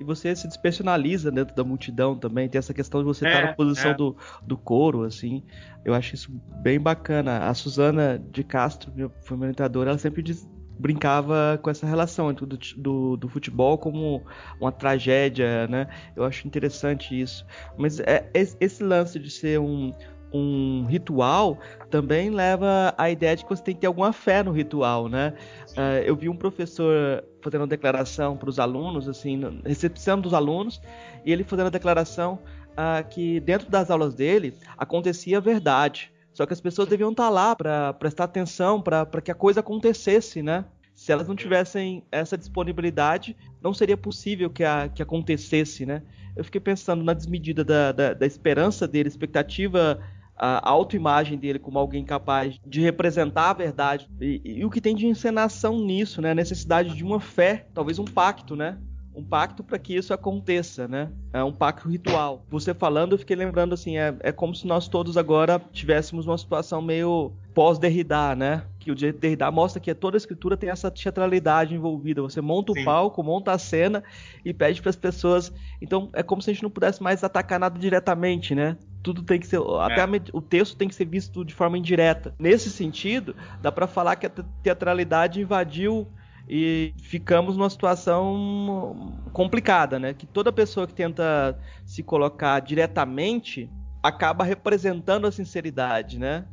[0.02, 2.48] e você se despersonaliza dentro da multidão também.
[2.48, 3.94] Tem essa questão de você estar é, na posição é.
[3.94, 5.42] do, do coro, assim.
[5.84, 7.48] Eu acho isso bem bacana.
[7.48, 10.48] A Suzana de Castro, minha, foi minha orientadora, ela sempre diz,
[10.78, 14.22] brincava com essa relação do, do, do, futebol como
[14.60, 15.86] uma tragédia, né?
[16.16, 17.46] Eu acho interessante isso.
[17.78, 19.94] Mas é, esse lance de ser um,
[20.32, 21.58] um ritual
[21.90, 25.34] também leva à ideia de que você tem que ter alguma fé no ritual, né?
[25.72, 30.80] Uh, eu vi um professor fazendo uma declaração para os alunos, assim, recepção dos alunos,
[31.24, 32.38] e ele fazendo a declaração
[32.72, 36.12] uh, que dentro das aulas dele acontecia a verdade.
[36.32, 40.42] Só que as pessoas deviam estar lá para prestar atenção, para que a coisa acontecesse,
[40.42, 40.64] né?
[40.94, 46.02] Se elas não tivessem essa disponibilidade, não seria possível que, a, que acontecesse, né?
[46.34, 50.00] Eu fiquei pensando na desmedida da, da, da esperança dele, expectativa
[50.44, 54.96] a autoimagem dele como alguém capaz de representar a verdade e, e, o que tem
[54.96, 56.32] de encenação nisso, né?
[56.32, 58.76] A necessidade de uma fé, talvez um pacto, né?
[59.14, 61.12] Um pacto para que isso aconteça, né?
[61.32, 62.44] É um pacto ritual.
[62.50, 66.36] Você falando, eu fiquei lembrando assim, é, é como se nós todos agora tivéssemos uma
[66.36, 68.64] situação meio pós-Derrida, né?
[68.80, 72.20] Que o Derrida mostra que toda a escritura tem essa teatralidade envolvida.
[72.20, 72.84] Você monta o Sim.
[72.84, 74.02] palco, monta a cena
[74.44, 75.52] e pede para as pessoas.
[75.80, 78.76] Então é como se a gente não pudesse mais atacar nada diretamente, né?
[79.02, 79.58] Tudo tem que ser.
[79.58, 79.80] É.
[79.80, 82.34] Até a, o texto tem que ser visto de forma indireta.
[82.38, 84.30] Nesse sentido, dá para falar que a
[84.62, 86.06] teatralidade invadiu
[86.48, 90.12] e ficamos numa situação complicada, né?
[90.12, 93.70] Que toda pessoa que tenta se colocar diretamente
[94.02, 96.44] acaba representando a sinceridade, né?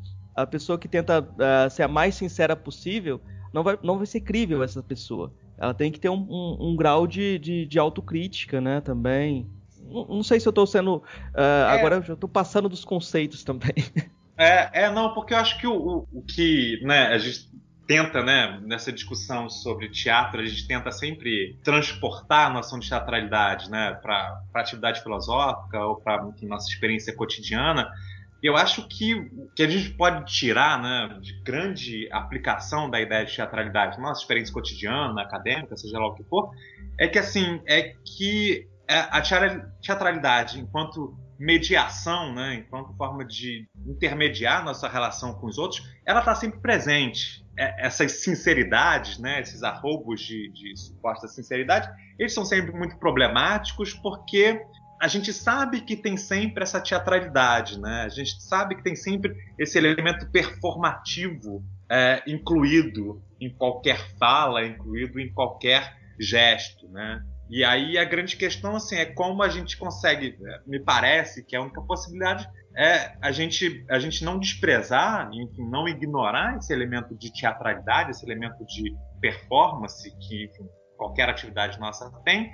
[0.42, 3.20] a pessoa que tenta uh, ser a mais sincera possível
[3.54, 5.34] não vai, não vai ser crível essa pessoa.
[5.58, 9.50] Ela tem que ter um, um, um grau de, de, de, autocrítica, né, também.
[9.90, 10.98] Não, sei se eu estou sendo.
[10.98, 11.78] Uh, é.
[11.78, 13.74] Agora eu já estou passando dos conceitos também.
[14.42, 17.52] É, é, não, porque eu acho que o, o, o que né, a gente
[17.86, 23.70] tenta, né, nessa discussão sobre teatro, a gente tenta sempre transportar a noção de teatralidade,
[23.70, 27.92] né, para atividade filosófica ou para nossa experiência cotidiana
[28.42, 33.26] eu acho que o que a gente pode tirar né, de grande aplicação da ideia
[33.26, 36.52] de teatralidade na nossa experiência cotidiana, acadêmica, seja lá o que for,
[36.98, 38.66] é que assim, é que
[38.96, 39.22] a
[39.82, 46.36] teatralidade, enquanto mediação, né, enquanto forma de intermediar nossa relação com os outros, ela está
[46.36, 47.46] sempre presente.
[47.58, 53.94] É, essas sinceridades, né, esses arrobos de, de suposta sinceridade, eles são sempre muito problemáticos
[53.94, 54.62] porque
[55.02, 58.02] a gente sabe que tem sempre essa teatralidade, né?
[58.02, 65.18] A gente sabe que tem sempre esse elemento performativo é, incluído em qualquer fala, incluído
[65.18, 67.24] em qualquer gesto, né?
[67.50, 71.56] E aí a grande questão assim é como a gente consegue, é, me parece que
[71.56, 72.48] a única possibilidade
[72.78, 78.24] é a gente a gente não desprezar, enfim, não ignorar esse elemento de teatralidade, esse
[78.24, 82.52] elemento de performance que enfim, qualquer atividade nossa tem,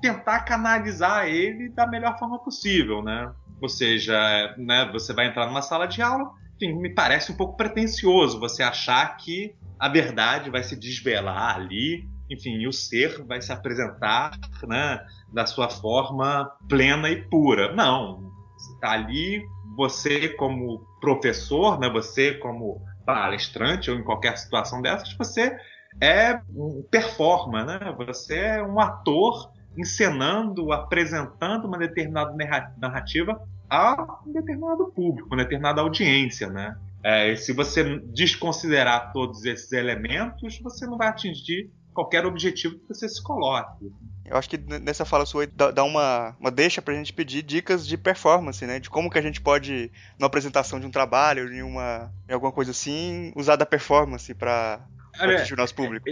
[0.00, 3.32] tentar canalizar ele da melhor forma possível, né?
[3.60, 7.56] Ou seja, né, você vai entrar numa sala de aula, enfim, me parece um pouco
[7.56, 13.52] pretencioso você achar que a verdade vai se desvelar ali, enfim, o ser vai se
[13.52, 17.72] apresentar, né, da sua forma plena e pura.
[17.74, 19.44] Não, está ali,
[19.76, 25.56] você como professor, né, você como palestrante ou em qualquer situação dessas, você
[26.00, 27.94] é um performer, né?
[28.06, 32.34] Você é um ator encenando, apresentando uma determinada
[32.78, 36.76] narrativa a um determinado público, uma determinada audiência, né?
[37.02, 43.08] É, se você desconsiderar todos esses elementos, você não vai atingir qualquer objetivo que você
[43.08, 43.90] se coloque.
[44.24, 47.98] Eu acho que nessa fala sua dá uma, uma deixa pra gente pedir dicas de
[47.98, 48.78] performance, né?
[48.78, 52.52] De como que a gente pode, na apresentação de um trabalho, em, uma, em alguma
[52.52, 56.06] coisa assim, usar da performance para atingir o nosso público.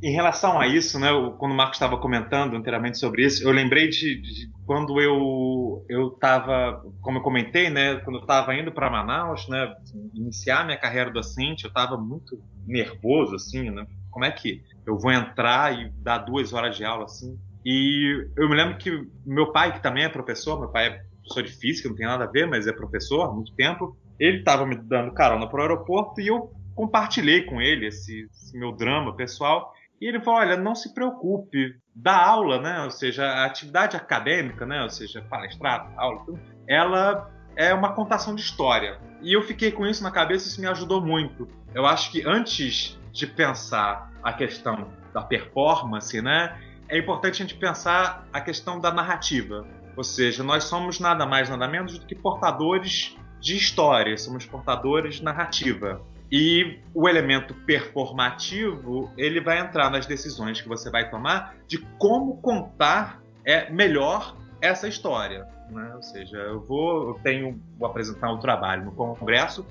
[0.00, 1.08] Em relação a isso, né,
[1.38, 6.08] quando o Marcos estava comentando anteriormente sobre isso, eu lembrei de, de quando eu eu
[6.14, 9.74] estava, como eu comentei, né, quando eu estava indo para Manaus, né,
[10.14, 13.84] iniciar minha carreira docente, eu estava muito nervoso, assim, né,
[14.18, 17.38] como é que eu vou entrar e dar duas horas de aula, assim?
[17.64, 18.90] E eu me lembro que
[19.24, 22.24] meu pai, que também é professor, meu pai é professor de física, não tem nada
[22.24, 25.62] a ver, mas é professor há muito tempo, ele estava me dando carona para o
[25.62, 30.56] aeroporto e eu compartilhei com ele esse, esse meu drama pessoal e ele falou: olha,
[30.56, 32.82] não se preocupe, da aula, né?
[32.82, 34.82] Ou seja, a atividade acadêmica, né?
[34.82, 36.24] Ou seja, palestrar, aula,
[36.66, 38.98] ela é uma contação de história.
[39.22, 41.46] E eu fiquei com isso na cabeça, isso me ajudou muito.
[41.72, 46.58] Eu acho que antes de pensar a questão da performance, né?
[46.88, 49.66] É importante a gente pensar a questão da narrativa.
[49.96, 55.16] Ou seja, nós somos nada mais, nada menos do que portadores de história, somos portadores
[55.16, 56.00] de narrativa.
[56.30, 62.36] E o elemento performativo, ele vai entrar nas decisões que você vai tomar de como
[62.40, 65.48] contar é melhor essa história.
[65.70, 65.92] Né?
[65.94, 69.66] Ou seja, eu vou, eu tenho, vou apresentar um trabalho no congresso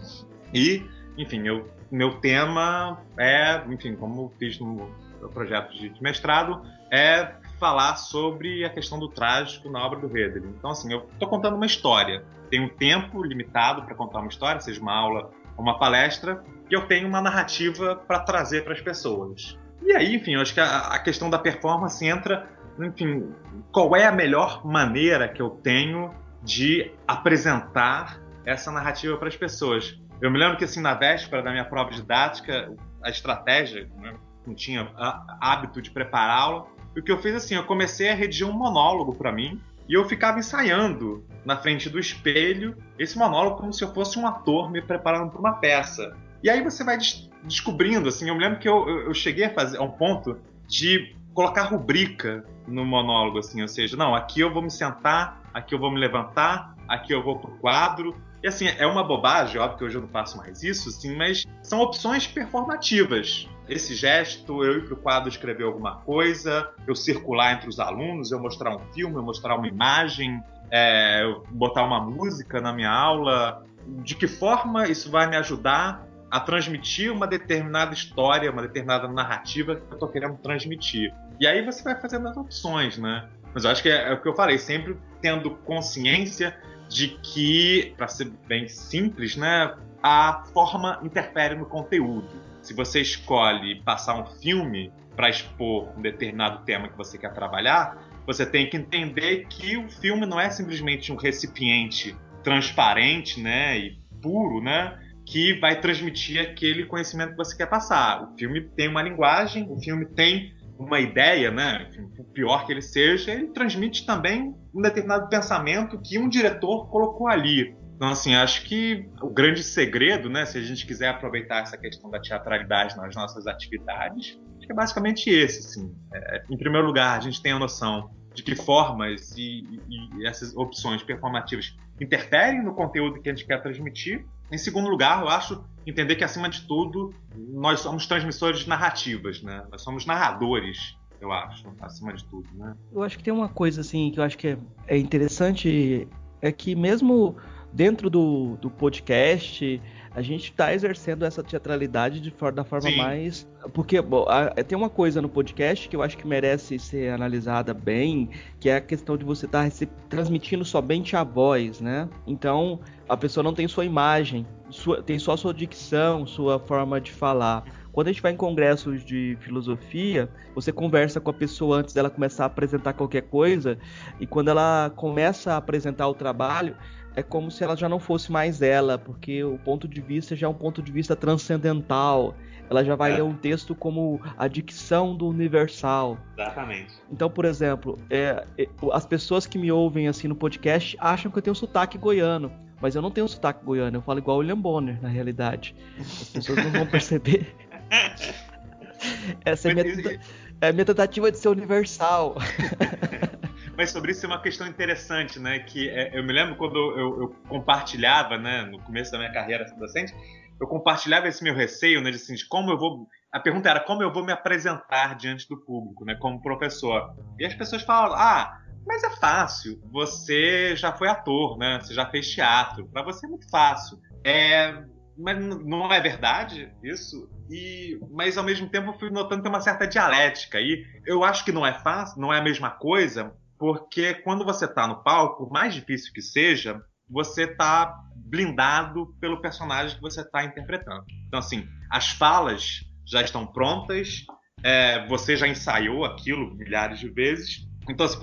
[0.53, 0.83] e,
[1.17, 4.89] enfim, eu, meu tema é, enfim, como fiz no
[5.19, 6.61] meu projeto de, mestrado,
[6.91, 10.53] é falar sobre a questão do trágico na obra do Hölderlin.
[10.57, 12.23] Então, assim, eu estou contando uma história.
[12.49, 16.85] Tenho um tempo limitado para contar uma história, seja uma aula uma palestra e eu
[16.87, 19.57] tenho uma narrativa para trazer para as pessoas.
[19.81, 22.47] E aí, enfim, eu acho que a, a, questão da performance entra,
[22.79, 23.33] enfim,
[23.71, 26.13] qual é a melhor maneira que eu tenho
[26.43, 29.99] de apresentar essa narrativa para as pessoas.
[30.21, 34.15] Eu me lembro que, assim, na véspera da minha prova didática, a estratégia, né,
[34.45, 34.91] não tinha
[35.39, 36.65] hábito de prepará-la,
[36.95, 40.07] o que eu fiz, assim, eu comecei a redigir um monólogo para mim, e eu
[40.07, 44.81] ficava ensaiando na frente do espelho esse monólogo como se eu fosse um ator me
[44.81, 46.17] preparando para uma peça.
[46.43, 49.53] E aí você vai des descobrindo, assim, eu me lembro que eu, eu cheguei a
[49.53, 50.37] fazer a um ponto
[50.67, 55.73] de colocar rubrica no monólogo, assim, ou seja, não, aqui eu vou me sentar, aqui
[55.73, 58.15] eu vou me levantar, aqui eu vou pro quadro.
[58.43, 61.45] E assim, é uma bobagem, óbvio que hoje eu não faço mais isso, assim, mas
[61.63, 67.53] são opções performativas esse gesto, eu ir para o quadro escrever alguma coisa, eu circular
[67.53, 71.99] entre os alunos, eu mostrar um filme, eu mostrar uma imagem, é, eu botar uma
[71.99, 73.63] música na minha aula.
[74.03, 79.75] De que forma isso vai me ajudar a transmitir uma determinada história, uma determinada narrativa
[79.75, 81.13] que eu estou querendo transmitir?
[81.39, 83.27] E aí você vai fazendo as opções, né?
[83.53, 86.57] Mas eu acho que é, é o que eu falei, sempre tendo consciência
[86.89, 93.81] de que, para ser bem simples, né, a forma interfere no conteúdo se você escolhe
[93.83, 98.75] passar um filme para expor um determinado tema que você quer trabalhar, você tem que
[98.75, 102.13] entender que o filme não é simplesmente um recipiente
[102.43, 108.23] transparente, né, e puro, né, que vai transmitir aquele conhecimento que você quer passar.
[108.23, 112.81] O filme tem uma linguagem, o filme tem uma ideia, né, o pior que ele
[112.81, 117.75] seja, ele transmite também um determinado pensamento que um diretor colocou ali.
[117.95, 122.11] Então, assim, acho que o grande segredo, né, se a gente quiser aproveitar essa questão
[122.11, 125.95] da teatralidade nas nossas atividades, acho que é basicamente esse, assim.
[126.13, 130.27] É, em primeiro lugar, a gente tem a noção de que formas e, e, e,
[130.27, 134.23] essas opções performativas interferem no conteúdo que a gente quer transmitir.
[134.51, 139.41] Em segundo lugar, eu acho entender que, acima de tudo, nós somos transmissores de narrativas,
[139.41, 139.65] né?
[139.71, 142.75] Nós somos narradores eu acho, acima de tudo, né?
[142.91, 144.57] Eu acho que tem uma coisa assim que eu acho que é,
[144.87, 146.07] é interessante
[146.41, 147.35] é que mesmo
[147.71, 149.81] dentro do, do podcast,
[150.17, 152.97] a gente está exercendo essa teatralidade de, da forma Sim.
[152.97, 153.47] mais.
[153.71, 157.73] Porque bom, a, tem uma coisa no podcast que eu acho que merece ser analisada
[157.73, 162.09] bem, que é a questão de você estar tá transmitindo somente a voz, né?
[162.25, 167.11] Então a pessoa não tem sua imagem, sua, tem só sua dicção, sua forma de
[167.11, 167.63] falar.
[167.91, 172.09] Quando a gente vai em congressos de filosofia, você conversa com a pessoa antes dela
[172.09, 173.77] começar a apresentar qualquer coisa,
[174.19, 176.75] e quando ela começa a apresentar o trabalho,
[177.17, 180.45] é como se ela já não fosse mais ela, porque o ponto de vista já
[180.45, 182.35] é um ponto de vista transcendental.
[182.69, 183.15] Ela já vai é.
[183.15, 186.15] ler um texto como a dicção do universal.
[186.37, 186.93] Exatamente.
[187.11, 191.39] Então, por exemplo, é, é, as pessoas que me ouvem assim no podcast acham que
[191.39, 192.51] eu tenho sotaque goiano.
[192.79, 195.75] Mas eu não tenho sotaque goiano, eu falo igual o William Bonner, na realidade.
[195.99, 197.47] As pessoas não vão perceber.
[199.43, 200.19] Essa é a minha,
[200.61, 202.35] é a minha tentativa de ser universal.
[203.77, 205.59] Mas sobre isso é uma questão interessante, né?
[205.59, 209.65] Que é, eu me lembro quando eu, eu, compartilhava, né, no começo da minha carreira
[209.77, 210.15] docente,
[210.59, 213.07] eu compartilhava esse meu receio, né, de, assim, de como eu vou.
[213.31, 217.15] A pergunta era como eu vou me apresentar diante do público, né, como professor.
[217.39, 219.79] E as pessoas falam, ah, mas é fácil.
[219.91, 221.79] Você já foi ator, né?
[221.79, 222.87] Você já fez teatro.
[222.87, 223.99] Para você é muito fácil.
[224.23, 224.73] É,
[225.15, 227.29] mas não é verdade isso.
[227.49, 230.59] E, mas ao mesmo tempo eu fui notando que tem uma certa dialética.
[230.59, 234.65] E eu acho que não é fácil, não é a mesma coisa, porque quando você
[234.65, 240.21] está no palco, por mais difícil que seja, você está blindado pelo personagem que você
[240.21, 241.05] está interpretando.
[241.27, 244.25] Então, assim, as falas já estão prontas,
[244.63, 247.65] é, você já ensaiou aquilo milhares de vezes.
[247.89, 248.17] Então, assim,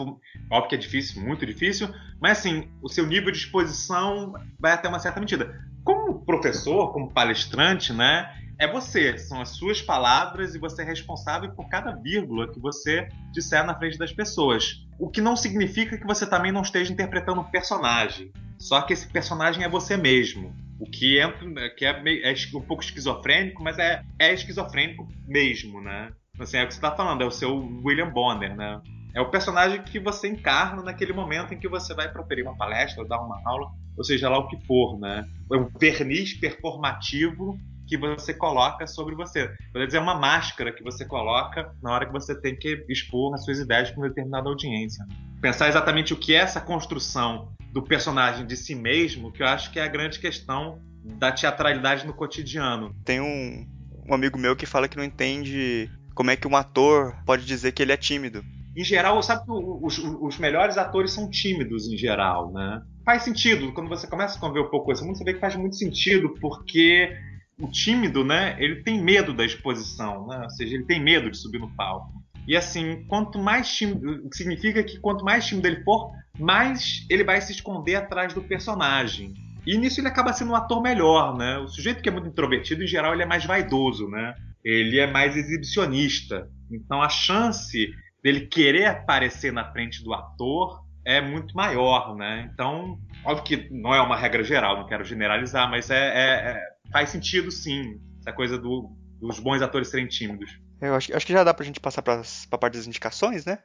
[0.51, 1.89] óbvio que é difícil, muito difícil,
[2.21, 5.59] mas assim, o seu nível de exposição vai até uma certa medida.
[5.83, 8.31] Como professor, como palestrante, né?
[8.59, 13.09] É você, são as suas palavras e você é responsável por cada vírgula que você
[13.33, 14.84] disser na frente das pessoas.
[14.99, 18.33] O que não significa que você também não esteja interpretando um personagem.
[18.59, 20.55] Só que esse personagem é você mesmo.
[20.79, 25.81] O que, entra, que é, meio, é um pouco esquizofrênico, mas é, é esquizofrênico mesmo,
[25.81, 26.13] né?
[26.39, 28.81] Assim, é o que você está falando, é o seu William Bonner, né?
[29.15, 33.07] É o personagem que você encarna naquele momento em que você vai proferir uma palestra,
[33.07, 35.25] dar uma aula, ou seja lá o que for, né?
[35.53, 37.57] É um verniz performativo
[37.87, 39.51] que você coloca sobre você.
[39.73, 43.35] Pode dizer, é uma máscara que você coloca na hora que você tem que expor
[43.35, 45.05] as suas ideias para uma determinada audiência.
[45.41, 49.71] Pensar exatamente o que é essa construção do personagem de si mesmo, que eu acho
[49.71, 52.95] que é a grande questão da teatralidade no cotidiano.
[53.05, 53.67] Tem um,
[54.09, 57.73] um amigo meu que fala que não entende como é que um ator pode dizer
[57.73, 58.45] que ele é tímido.
[58.77, 62.83] Em geral, sabe que os, os melhores atores são tímidos em geral, né?
[63.05, 65.41] Faz sentido, quando você começa a conviver um pouco com esse mundo, você vê que
[65.41, 67.17] faz muito sentido, porque
[67.59, 70.41] o tímido, né, ele tem medo da exposição, né?
[70.43, 72.13] Ou seja, ele tem medo de subir no palco.
[72.47, 77.41] E assim, quanto mais tímido, significa que quanto mais tímido ele for, mais ele vai
[77.41, 79.33] se esconder atrás do personagem.
[79.67, 81.59] E nisso ele acaba sendo um ator melhor, né?
[81.59, 84.35] O sujeito que é muito introvertido, em geral, ele é mais vaidoso, né?
[84.63, 86.49] Ele é mais exibicionista.
[86.71, 87.91] Então a chance
[88.23, 92.51] dele querer aparecer na frente do ator é muito maior, né?
[92.53, 96.74] Então, óbvio que não é uma regra geral, não quero generalizar, mas é, é, é
[96.95, 98.89] faz sentido sim, essa coisa do,
[99.21, 100.57] dos bons atores serem tímidos.
[100.81, 103.59] Eu acho, acho que já dá pra gente passar pra, pra parte das indicações, né?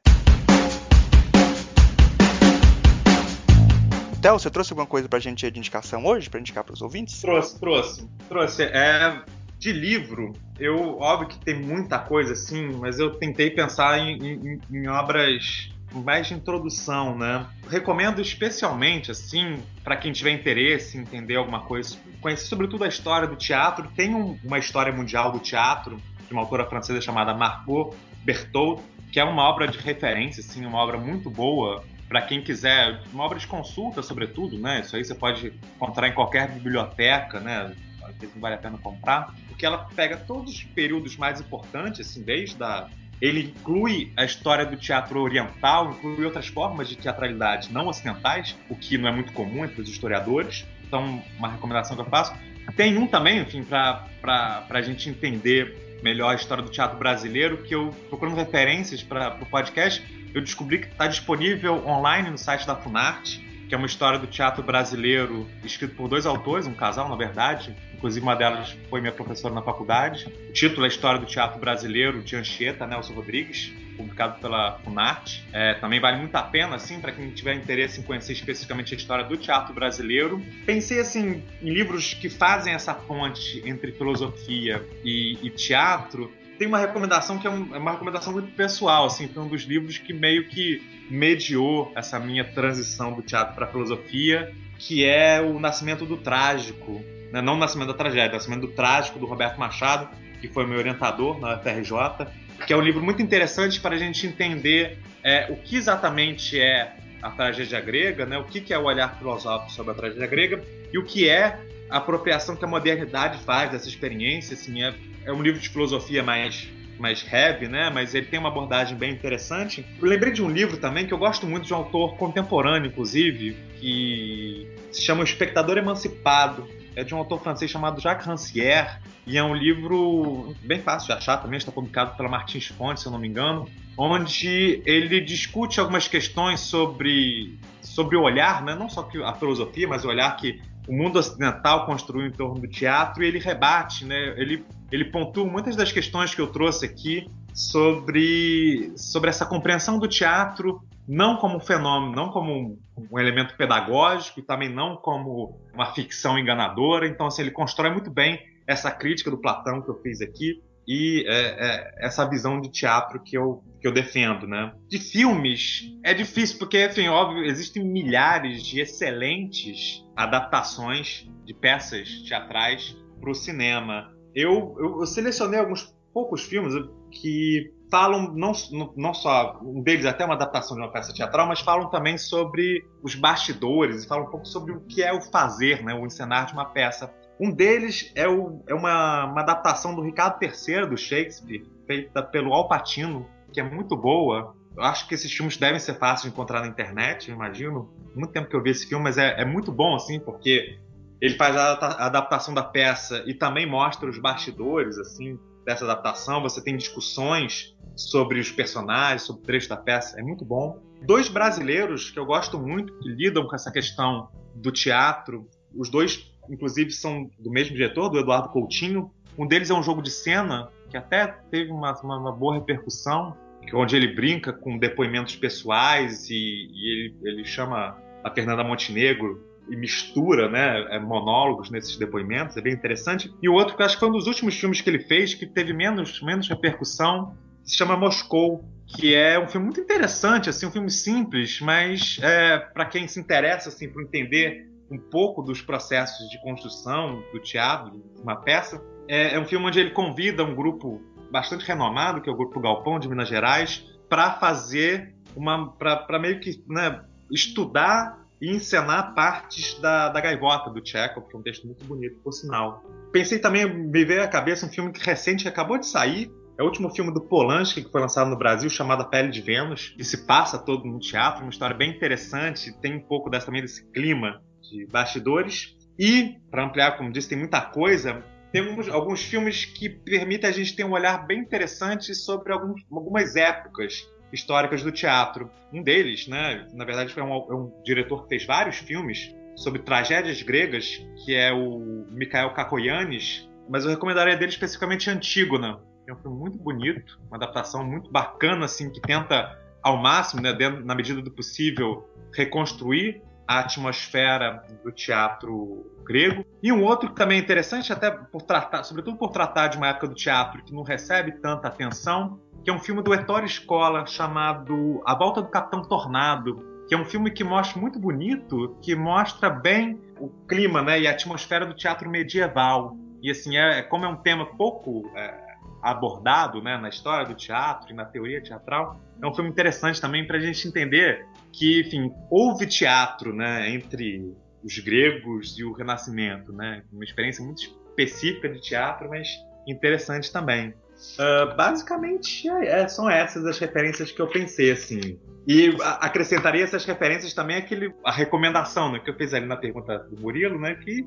[4.20, 7.22] Theo, você trouxe alguma coisa pra gente de indicação hoje, pra indicar pros ouvintes?
[7.22, 8.10] Trouxe, trouxe.
[8.28, 8.64] Trouxe.
[8.64, 9.22] É,
[9.60, 14.62] de livro, eu, óbvio que tem muita coisa assim, mas eu tentei pensar em, em,
[14.72, 17.46] em obras mais de introdução, né?
[17.70, 23.28] Recomendo especialmente, assim, para quem tiver interesse em entender alguma coisa, conhecer sobretudo a história
[23.28, 23.90] do teatro.
[23.96, 28.82] Tem um, uma história mundial do teatro, de uma autora francesa chamada Margot Berthaud,
[29.12, 33.24] que é uma obra de referência, assim, uma obra muito boa para quem quiser, uma
[33.24, 34.82] obra de consulta, sobretudo, né?
[34.82, 37.76] Isso aí você pode encontrar em qualquer biblioteca, né?
[38.04, 42.08] Às vezes não vale a pena comprar, porque ela pega todos os períodos mais importantes,
[42.08, 42.90] assim, desde a
[43.22, 48.76] ele inclui a história do teatro oriental, inclui outras formas de teatralidade não ocidentais, o
[48.76, 50.66] que não é muito comum entre os historiadores.
[50.88, 52.34] Então, uma recomendação que eu faço.
[52.76, 57.76] Tem um também, enfim, para a gente entender melhor a história do teatro brasileiro, que
[57.76, 60.04] eu, procurando referências para o podcast,
[60.34, 64.28] eu descobri que está disponível online no site da Funarte, que é uma história do
[64.28, 69.12] teatro brasileiro escrito por dois autores, um casal, na verdade, Inclusive, uma delas foi minha
[69.12, 70.26] professora na faculdade.
[70.50, 75.46] O título é História do Teatro Brasileiro, de Anchieta, Nelson Rodrigues, publicado pela Funarte.
[75.52, 78.98] É, também vale muito a pena, assim, para quem tiver interesse em conhecer especificamente a
[78.98, 80.42] história do teatro brasileiro.
[80.66, 86.32] Pensei, assim, em livros que fazem essa ponte entre filosofia e, e teatro.
[86.60, 89.64] Tem uma recomendação que é, um, é uma recomendação muito pessoal, assim, foi um dos
[89.64, 95.58] livros que meio que mediou essa minha transição do teatro para filosofia, que é O
[95.58, 97.02] Nascimento do Trágico,
[97.32, 97.42] né?
[97.42, 100.10] não o Nascimento da Tragédia, o Nascimento do Trágico, do Roberto Machado,
[100.42, 102.28] que foi meu orientador na UFRJ,
[102.68, 106.94] que é um livro muito interessante para a gente entender é, o que exatamente é
[107.22, 108.38] a tragédia grega, né?
[108.38, 111.58] o que, que é o olhar filosófico sobre a tragédia grega e o que é
[111.90, 114.54] a apropriação que a modernidade faz dessa experiência.
[114.54, 114.94] Assim, é,
[115.26, 116.68] é um livro de filosofia mais
[117.00, 117.90] mais heavy, né?
[117.90, 119.86] Mas ele tem uma abordagem bem interessante.
[120.00, 123.56] Eu lembrei de um livro também que eu gosto muito de um autor contemporâneo, inclusive,
[123.80, 129.38] que se chama O Espectador Emancipado, é de um autor francês chamado Jacques Rancière, e
[129.38, 133.12] é um livro bem fácil de achar também, está publicado pela Martins Fontes, se eu
[133.12, 138.76] não me engano, onde ele discute algumas questões sobre, sobre o olhar, né?
[138.76, 140.60] não só a filosofia, mas o olhar que
[140.90, 144.34] o mundo ocidental construiu em torno do teatro, e ele rebate, né?
[144.38, 150.08] ele, ele pontua muitas das questões que eu trouxe aqui sobre, sobre essa compreensão do
[150.08, 155.94] teatro não como um fenômeno, não como um, elemento pedagógico e também não como uma
[155.94, 157.08] ficção enganadora.
[157.08, 160.62] Então, assim, ele constrói muito bem essa crítica do Platão que eu fiz aqui
[160.92, 164.74] e é, é, essa visão de teatro que eu, que eu defendo, né?
[164.88, 172.98] De filmes, é difícil, porque, enfim, óbvio, existem milhares de excelentes adaptações de peças teatrais
[173.22, 174.12] para o cinema.
[174.34, 176.74] Eu, eu, eu, selecionei alguns poucos filmes
[177.12, 178.52] que falam não,
[178.98, 182.84] não só um deles até uma adaptação de uma peça teatral, mas falam também sobre
[183.04, 186.54] os bastidores, falam um pouco sobre o que é o fazer, né, o encenar de
[186.54, 187.14] uma peça.
[187.40, 192.54] Um deles é, o, é uma, uma, adaptação do Ricardo III do Shakespeare, feita pelo
[192.54, 194.54] Al Pacino, que é muito boa.
[194.76, 197.90] Eu acho que esses filmes devem ser fáceis de encontrar na internet, imagino.
[198.14, 200.78] Muito tempo que eu vi esse filme, mas é, é muito bom, assim, porque
[201.22, 206.42] ele faz a, a adaptação da peça e também mostra os bastidores, assim, dessa adaptação.
[206.42, 210.82] Você tem discussões sobre os personagens, sobre o trecho da peça, é muito bom.
[211.02, 216.34] Dois brasileiros que eu gosto muito, que lidam com essa questão do teatro, os dois
[216.50, 219.12] inclusive são do mesmo diretor, do Eduardo Coutinho.
[219.38, 223.36] Um deles é um jogo de cena, que até teve uma, uma, uma boa repercussão,
[223.74, 229.76] onde ele brinca com depoimentos pessoais e, e ele, ele, chama a Fernanda Montenegro e
[229.76, 233.32] mistura né, é, monólogos nesses depoimentos, é bem interessante.
[233.42, 235.46] E o outro, que acho que foi um dos últimos filmes que ele fez, que
[235.46, 240.72] teve menos, menos repercussão, se chama Moscou, que é um filme muito interessante, assim, um
[240.72, 246.30] filme simples, mas é, para quem se interessa assim, por entender um pouco dos processos
[246.30, 248.82] de construção do teatro, de uma peça.
[249.08, 252.60] É, é um filme onde ele convida um grupo bastante renomado, que é o Grupo
[252.60, 255.72] Galpão de Minas Gerais, para fazer uma.
[255.72, 261.40] para meio que né, estudar e encenar partes da, da Gaivota do Chekhov, que é
[261.40, 262.84] um texto muito bonito, por sinal.
[263.12, 266.66] Pensei também, me veio à cabeça um filme recente que acabou de sair, é o
[266.66, 270.04] último filme do Polanski que foi lançado no Brasil, chamado A Pele de Vênus, que
[270.04, 273.90] se passa todo no teatro, uma história bem interessante, tem um pouco dessa, também desse
[273.92, 275.76] clima de bastidores.
[275.98, 278.24] E, para ampliar, como disse, tem muita coisa.
[278.52, 283.36] Temos alguns filmes que permitem a gente ter um olhar bem interessante sobre alguns, algumas
[283.36, 285.50] épocas históricas do teatro.
[285.74, 289.82] Um deles, né, na verdade, foi um, é um diretor que fez vários filmes sobre
[289.82, 295.82] tragédias gregas, que é o Mikhail Kakoyanis, mas eu recomendaria dele especificamente Antígona.
[296.08, 300.54] É um filme muito bonito, uma adaptação muito bacana, assim, que tenta ao máximo, né,
[300.54, 306.46] dentro, na medida do possível, reconstruir a atmosfera do teatro grego.
[306.62, 309.88] E um outro que também é interessante, até por tratar, sobretudo por tratar de uma
[309.88, 314.06] época do teatro que não recebe tanta atenção, que é um filme do Ettore Scola
[314.06, 318.96] chamado A Volta do Capitão Tornado, que é um filme que mostra muito bonito, que
[318.96, 322.96] mostra bem o clima né, e a atmosfera do teatro medieval.
[323.20, 325.34] E assim, é, como é um tema pouco é,
[325.82, 330.28] abordado né, na história do teatro e na teoria teatral, é um filme interessante também
[330.28, 334.34] para a gente entender que, enfim, houve teatro né, entre
[334.64, 336.84] os gregos e o Renascimento, né?
[336.92, 339.28] Uma experiência muito específica de teatro, mas
[339.68, 340.74] interessante também.
[341.18, 345.20] Uh, basicamente, é, é, são essas as referências que eu pensei, assim.
[345.48, 349.98] E acrescentaria essas referências também aquele, a recomendação né, que eu fiz ali na pergunta
[349.98, 350.76] do Murilo, né?
[350.76, 351.06] Que,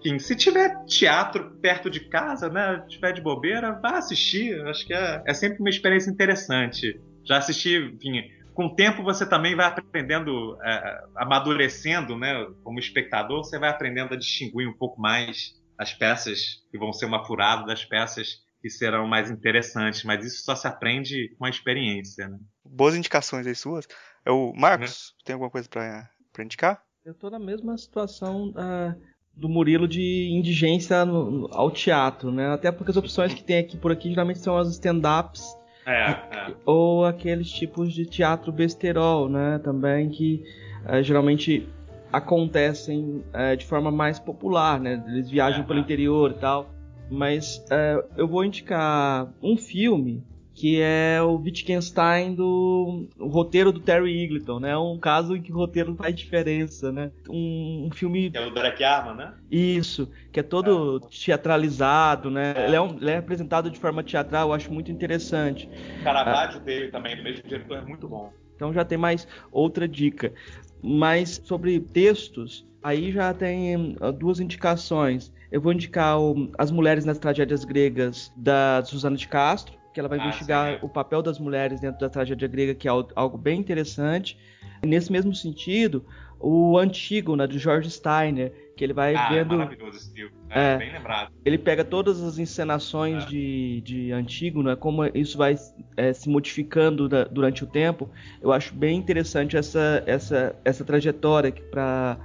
[0.00, 2.84] enfim, se tiver teatro perto de casa, né?
[2.88, 4.58] Tiver de bobeira, vá assistir.
[4.66, 6.98] Acho que é, é sempre uma experiência interessante.
[7.24, 8.22] Já assisti, enfim,
[8.54, 12.46] com o tempo você também vai aprendendo, é, amadurecendo, né?
[12.62, 17.06] Como espectador, você vai aprendendo a distinguir um pouco mais as peças que vão ser
[17.06, 21.50] uma furada das peças que serão mais interessantes, mas isso só se aprende com a
[21.50, 22.38] experiência, né?
[22.64, 23.86] Boas indicações aí suas.
[24.26, 25.16] O Marcos, uhum.
[25.24, 26.80] tem alguma coisa para indicar?
[27.04, 28.98] Eu estou na mesma situação uh,
[29.34, 32.52] do Murilo de indigência no, ao teatro, né?
[32.52, 35.44] Até porque as opções que tem aqui por aqui geralmente são as stand-ups
[35.86, 36.54] é, é.
[36.64, 39.58] Ou aqueles tipos de teatro besterol, né?
[39.62, 40.42] Também que
[40.86, 41.68] é, geralmente
[42.12, 45.02] acontecem é, de forma mais popular, né?
[45.08, 46.70] Eles viajam é, pelo interior e tal.
[47.10, 50.22] Mas é, eu vou indicar um filme
[50.54, 54.76] que é o Wittgenstein do o roteiro do Terry Eagleton, né?
[54.78, 57.10] Um caso em que o roteiro faz diferença, né?
[57.28, 59.34] Um, um filme que é o Derek Arma, né?
[59.50, 61.24] Isso, que é todo é.
[61.24, 62.54] teatralizado, né?
[62.56, 62.66] É.
[62.66, 65.68] Ele, é um, ele, é apresentado de forma teatral, eu acho muito interessante.
[66.00, 68.32] O Caravaggio ah, dele também, do mesmo diretor, é muito bom.
[68.54, 70.32] Então já tem mais outra dica.
[70.80, 75.32] Mas sobre textos, aí já tem uh, duas indicações.
[75.50, 80.08] Eu vou indicar o, As Mulheres nas Tragédias Gregas, da Susana de Castro, que ela
[80.08, 80.78] vai ah, investigar sim.
[80.82, 84.36] o papel das mulheres dentro da tragédia grega, que é algo bem interessante.
[84.82, 86.04] Nesse mesmo sentido,
[86.40, 89.54] o Antígona, do George Steiner, que ele vai ah, vendo.
[89.54, 91.32] É maravilhoso esse livro, é, é, bem lembrado.
[91.44, 93.26] Ele pega todas as encenações é.
[93.26, 95.54] de, de Antígona, como isso vai
[95.96, 98.10] é, se modificando da, durante o tempo.
[98.42, 102.18] Eu acho bem interessante essa, essa, essa trajetória para.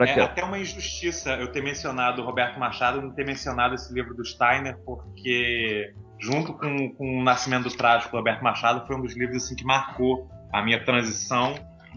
[0.00, 4.14] É até uma injustiça eu ter mencionado o Roberto Machado, não ter mencionado esse livro
[4.14, 9.00] do Steiner, porque junto com, com o Nascimento do Trágico do Alberto Machado, foi um
[9.00, 11.54] dos livros assim, que marcou a minha transição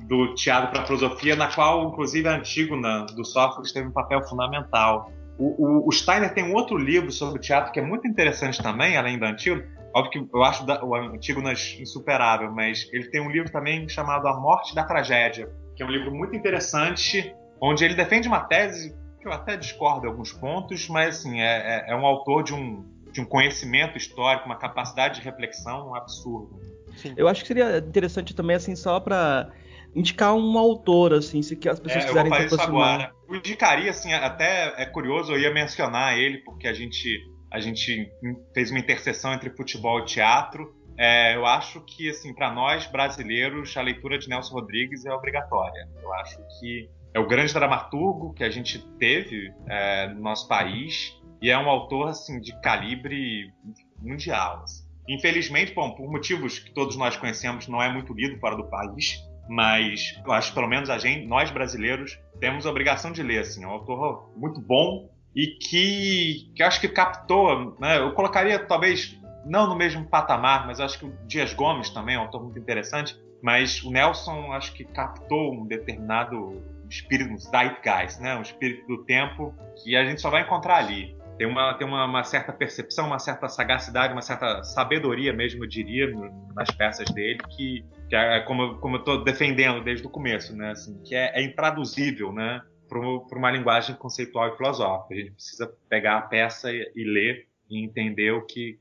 [0.08, 4.22] do teatro para a filosofia, na qual, inclusive, a Antígona do Sófocles teve um papel
[4.24, 5.12] fundamental.
[5.38, 8.98] O, o, o, Steiner tem um outro livro sobre teatro que é muito interessante também,
[8.98, 9.62] além do antigo.
[9.94, 11.42] Óbvio que eu acho o antigo
[11.80, 15.90] insuperável, mas ele tem um livro também chamado A Morte da Tragédia, que é um
[15.90, 20.88] livro muito interessante, onde ele defende uma tese que eu até discordo em alguns pontos,
[20.90, 25.20] mas assim, é, é, é um autor de um, de um conhecimento histórico, uma capacidade
[25.20, 26.60] de reflexão um absurdo.
[26.96, 27.14] Sim.
[27.16, 29.52] Eu acho que seria interessante também, assim, só para
[29.96, 32.94] indicar um autor, assim, se as pessoas é, quiserem se aproximar.
[32.96, 33.12] Agora.
[33.28, 37.20] Eu indicaria, assim, até é curioso, eu ia mencionar ele, porque a gente,
[37.52, 38.12] a gente
[38.54, 40.76] fez uma interseção entre futebol e teatro.
[40.98, 45.90] É, eu acho que, assim, para nós brasileiros, a leitura de Nelson Rodrigues é obrigatória.
[46.02, 51.20] Eu acho que é o grande dramaturgo que a gente teve é, no nosso país
[51.42, 53.52] e é um autor, assim, de calibre
[54.00, 54.62] mundial.
[54.64, 54.86] Assim.
[55.10, 59.20] Infelizmente, bom, por motivos que todos nós conhecemos, não é muito lido fora do país,
[59.50, 63.40] mas eu acho que pelo menos a gente, nós brasileiros, temos a obrigação de ler.
[63.40, 68.60] Assim, é um autor muito bom e que, que acho que captou, né, eu colocaria
[68.60, 72.44] talvez não no mesmo patamar, mas acho que o Dias Gomes também é um autor
[72.44, 78.86] muito interessante, mas o Nelson acho que captou um determinado espírito, zeitgeist, né, um espírito
[78.86, 82.54] do tempo que a gente só vai encontrar ali tem uma, tem uma, uma, certa
[82.54, 86.08] percepção, uma certa sagacidade, uma certa sabedoria mesmo, eu diria,
[86.56, 90.72] nas peças dele, que, que é como, como eu estou defendendo desde o começo, né?
[90.72, 92.62] Assim, que é, é intraduzível, né?
[92.88, 93.00] Para
[93.38, 95.14] uma linguagem conceitual e filosófica.
[95.14, 98.78] A gente precisa pegar a peça e, e ler e entender o que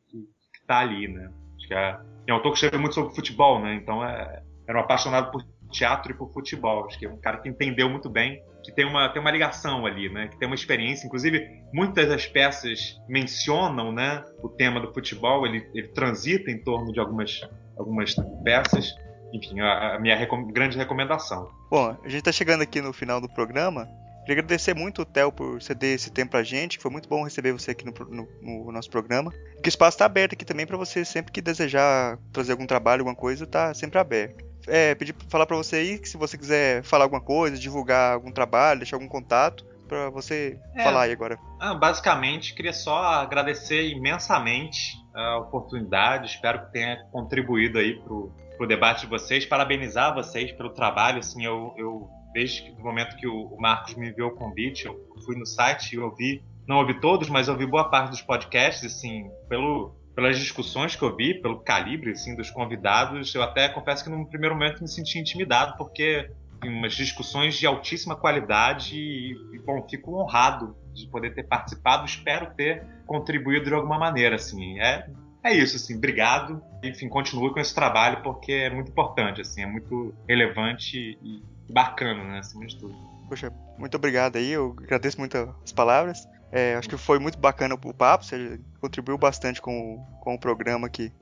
[0.60, 1.30] está ali, né?
[1.56, 3.74] Acho que é, é um autor que escreve muito sobre futebol, né?
[3.74, 6.86] Então é, era um apaixonado por teatro e por futebol.
[6.86, 9.86] Acho que é um cara que entendeu muito bem que tem uma, tem uma ligação
[9.86, 10.28] ali, né?
[10.28, 11.06] Que tem uma experiência.
[11.06, 14.22] Inclusive, muitas das peças mencionam, né?
[14.42, 17.40] O tema do futebol, ele, ele transita em torno de algumas,
[17.76, 18.14] algumas
[18.44, 18.94] peças.
[19.32, 21.50] Enfim, a, a minha recom grande recomendação.
[21.70, 23.88] Bom, a gente está chegando aqui no final do programa.
[24.20, 26.78] Queria agradecer muito o Theo por ceder esse tempo pra gente.
[26.78, 29.32] Foi muito bom receber você aqui no, no, no nosso programa.
[29.62, 33.00] Que o espaço está aberto aqui também para você, sempre que desejar fazer algum trabalho,
[33.00, 36.82] alguma coisa, tá sempre aberto é, pedir falar para você aí que se você quiser
[36.82, 41.36] falar alguma coisa, divulgar algum trabalho, deixar algum contato para você é, falar aí agora.
[41.58, 46.30] Ah, basicamente, queria só agradecer imensamente a oportunidade.
[46.30, 49.44] Espero que tenha contribuído aí pro, pro debate de vocês.
[49.44, 51.18] Parabenizar vocês pelo trabalho.
[51.18, 54.96] Assim, eu, eu desde do momento que o, o Marcos me enviou o convite, eu
[55.24, 59.28] fui no site e ouvi, não ouvi todos, mas ouvi boa parte dos podcasts, assim,
[59.48, 64.10] pelo pelas discussões que eu vi, pelo calibre assim, dos convidados, eu até confesso que
[64.10, 66.30] no primeiro momento me senti intimidado, porque
[66.62, 72.84] umas discussões de altíssima qualidade e, bom, fico honrado de poder ter participado, espero ter
[73.06, 75.08] contribuído de alguma maneira, assim, é,
[75.42, 79.66] é isso, assim, obrigado, enfim, continue com esse trabalho, porque é muito importante, assim, é
[79.66, 81.42] muito relevante e
[81.72, 82.94] bacana, né, acima de tudo.
[83.28, 86.28] Poxa, muito obrigado aí, eu agradeço muito as palavras.
[86.52, 90.86] É, acho que foi muito bacana o papo, você contribuiu bastante com, com o programa
[90.86, 91.12] aqui.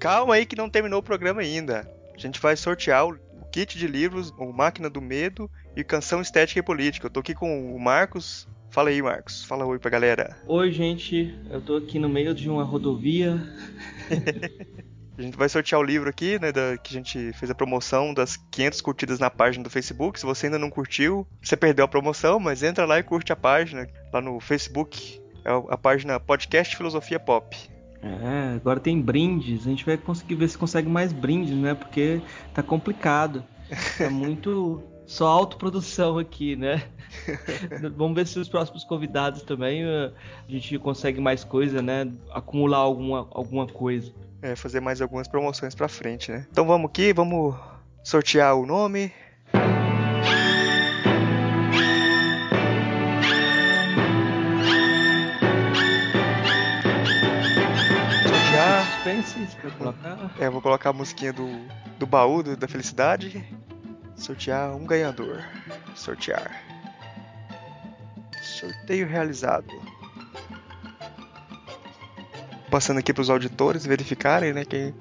[0.00, 1.88] Calma aí que não terminou o programa ainda.
[2.14, 3.18] A gente vai sortear o
[3.52, 7.06] kit de livros, o Máquina do Medo e Canção Estética e Política.
[7.06, 8.48] Eu tô aqui com o Marcos.
[8.70, 9.44] Fala aí, Marcos.
[9.44, 10.36] Fala oi pra galera.
[10.48, 11.32] Oi, gente.
[11.48, 13.40] Eu tô aqui no meio de uma rodovia.
[15.16, 18.12] A gente vai sortear o livro aqui, né, da, que a gente fez a promoção
[18.12, 20.18] das 500 curtidas na página do Facebook.
[20.18, 23.36] Se você ainda não curtiu, você perdeu a promoção, mas entra lá e curte a
[23.36, 25.20] página lá no Facebook.
[25.44, 27.56] É a página Podcast Filosofia Pop.
[28.02, 29.66] É, agora tem brindes.
[29.66, 31.74] A gente vai conseguir ver se consegue mais brindes, né?
[31.74, 32.20] Porque
[32.52, 33.44] tá complicado.
[34.00, 36.84] É muito só autoprodução aqui, né?
[37.96, 40.12] Vamos ver se os próximos convidados também a
[40.48, 42.10] gente consegue mais coisa, né?
[42.30, 44.12] Acumular alguma, alguma coisa
[44.44, 46.46] é, fazer mais algumas promoções pra frente, né?
[46.50, 47.56] Então vamos aqui, vamos
[48.02, 49.10] sortear o nome.
[58.28, 58.84] Sortear.
[59.78, 60.34] Colocar.
[60.38, 61.48] É, vou colocar a musiquinha do,
[61.98, 63.42] do baú do, da felicidade.
[64.16, 65.42] Sortear um ganhador.
[65.94, 66.62] Sortear.
[68.42, 69.72] Sorteio realizado
[72.74, 74.64] passando aqui para os auditores verificarem, né?
[74.64, 74.92] Quem...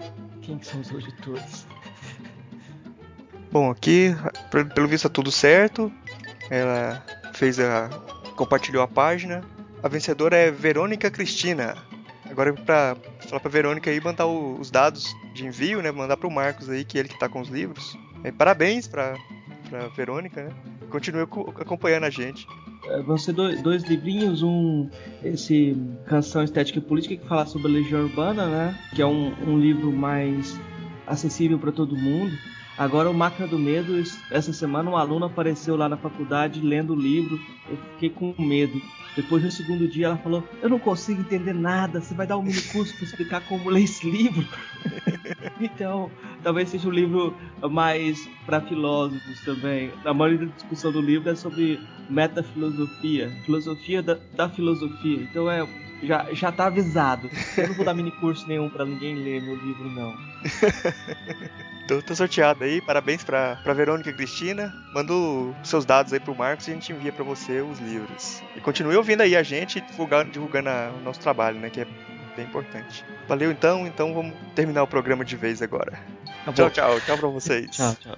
[0.44, 1.66] quem são os auditores?
[3.52, 4.16] Bom, aqui,
[4.76, 5.92] pelo visto, tá tudo certo.
[6.52, 7.04] Ela
[7.34, 7.90] fez a.
[8.36, 9.44] compartilhou a página.
[9.82, 11.76] A vencedora é Verônica Cristina.
[12.30, 12.96] Agora para
[13.28, 15.92] falar para Verônica aí mandar o, os dados de envio, né?
[15.92, 17.98] Mandar para o Marcos aí, que é ele que tá com os livros.
[18.24, 19.16] É, parabéns para
[19.70, 20.52] para Verônica, né?
[20.90, 22.46] Continue acompanhando a gente.
[22.86, 24.88] É, vão ser dois, dois, livrinhos, um
[25.24, 25.76] esse
[26.06, 28.80] Canção Estética e Política que fala sobre a Legião Urbana, né?
[28.94, 30.60] Que é um, um livro mais
[31.08, 32.38] acessível para todo mundo.
[32.78, 34.02] Agora o Máquina do Medo,
[34.32, 37.40] essa semana um aluno apareceu lá na faculdade lendo o livro,
[37.70, 38.80] eu fiquei com medo.
[39.16, 42.44] Depois no segundo dia ela falou: Eu não consigo entender nada, você vai dar um
[42.44, 44.48] mini curso para explicar como ler esse livro?
[45.62, 46.12] então,
[46.42, 47.36] talvez seja um livro
[47.70, 49.92] mais para filósofos também.
[50.04, 51.80] A maioria da discussão do livro é sobre
[52.10, 55.22] metafilosofia, filosofia da, da filosofia.
[55.22, 55.68] Então é
[56.04, 57.30] já, já tá avisado.
[57.58, 60.14] Eu não vou dar mini curso nenhum para ninguém ler meu livro, não.
[61.88, 64.74] Tô, tô, sorteado aí, parabéns pra, pra Verônica e Cristina.
[64.94, 65.14] Manda
[65.64, 68.42] seus dados aí pro Marcos e a gente envia para você os livros.
[68.56, 71.70] E continue ouvindo aí a gente divulgando, divulgando a, o nosso trabalho, né?
[71.70, 71.88] Que é
[72.36, 73.04] bem importante.
[73.28, 76.00] Valeu então, então vamos terminar o programa de vez agora.
[76.46, 77.70] Tá tchau, tchau, tchau pra vocês.
[77.72, 78.18] tchau, tchau.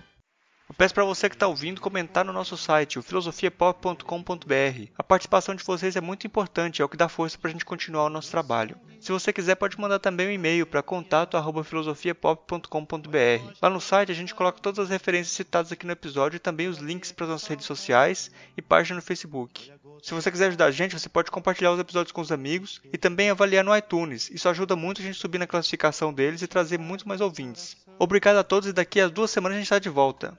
[0.67, 4.89] Eu peço para você que está ouvindo comentar no nosso site, o filosofiapop.com.br.
[4.97, 7.63] A participação de vocês é muito importante, é o que dá força para a gente
[7.63, 8.75] continuar o nosso trabalho.
[8.99, 13.53] Se você quiser, pode mandar também um e-mail para contato@filosofiapop.com.br.
[13.61, 16.67] Lá no site a gente coloca todas as referências citadas aqui no episódio e também
[16.67, 19.71] os links para as nossas redes sociais e página no Facebook.
[20.01, 22.97] Se você quiser ajudar a gente, você pode compartilhar os episódios com os amigos e
[22.97, 24.29] também avaliar no iTunes.
[24.29, 27.77] Isso ajuda muito a gente subir na classificação deles e trazer muito mais ouvintes.
[27.97, 30.37] Obrigado a todos e daqui a duas semanas a gente está de volta.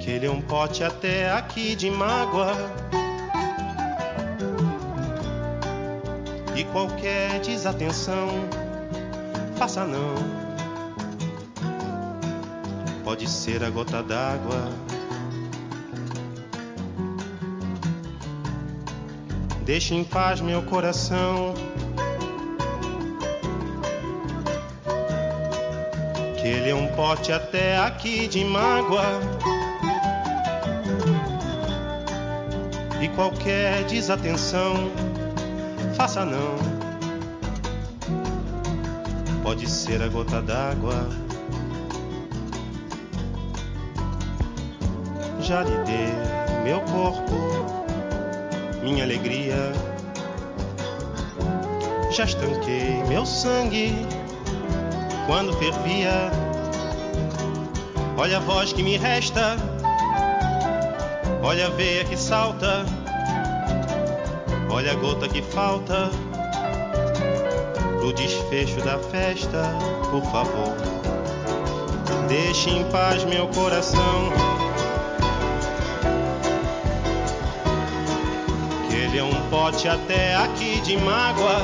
[0.00, 2.54] Que ele é um pote até aqui de mágoa.
[6.56, 8.28] E qualquer desatenção,
[9.56, 10.14] faça não.
[13.02, 14.91] Pode ser a gota d'água.
[19.64, 21.54] Deixe em paz meu coração.
[26.40, 29.20] Que ele é um pote até aqui de mágoa.
[33.00, 34.90] E qualquer desatenção,
[35.96, 36.56] faça não.
[39.42, 41.08] Pode ser a gota d'água.
[45.40, 46.12] Já lhe dei
[46.64, 47.81] meu corpo,
[48.82, 49.72] minha alegria.
[52.10, 53.94] Já estanquei meu sangue
[55.26, 56.30] quando fervia.
[58.18, 59.56] Olha a voz que me resta,
[61.42, 62.84] olha a veia que salta,
[64.70, 66.10] olha a gota que falta
[67.98, 69.62] pro desfecho da festa,
[70.10, 70.76] por favor.
[72.28, 74.51] Deixe em paz meu coração.
[79.12, 81.60] Ele é um pote até aqui de mágoa.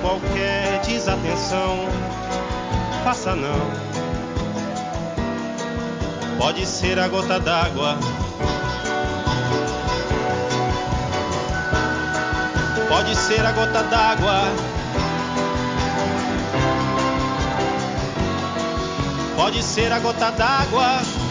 [0.00, 1.86] qualquer desatenção,
[3.04, 3.70] faça não.
[6.38, 7.98] Pode ser a gota d'água.
[12.88, 14.40] Pode ser a gota d'água.
[19.36, 21.21] Pode ser a gota d'água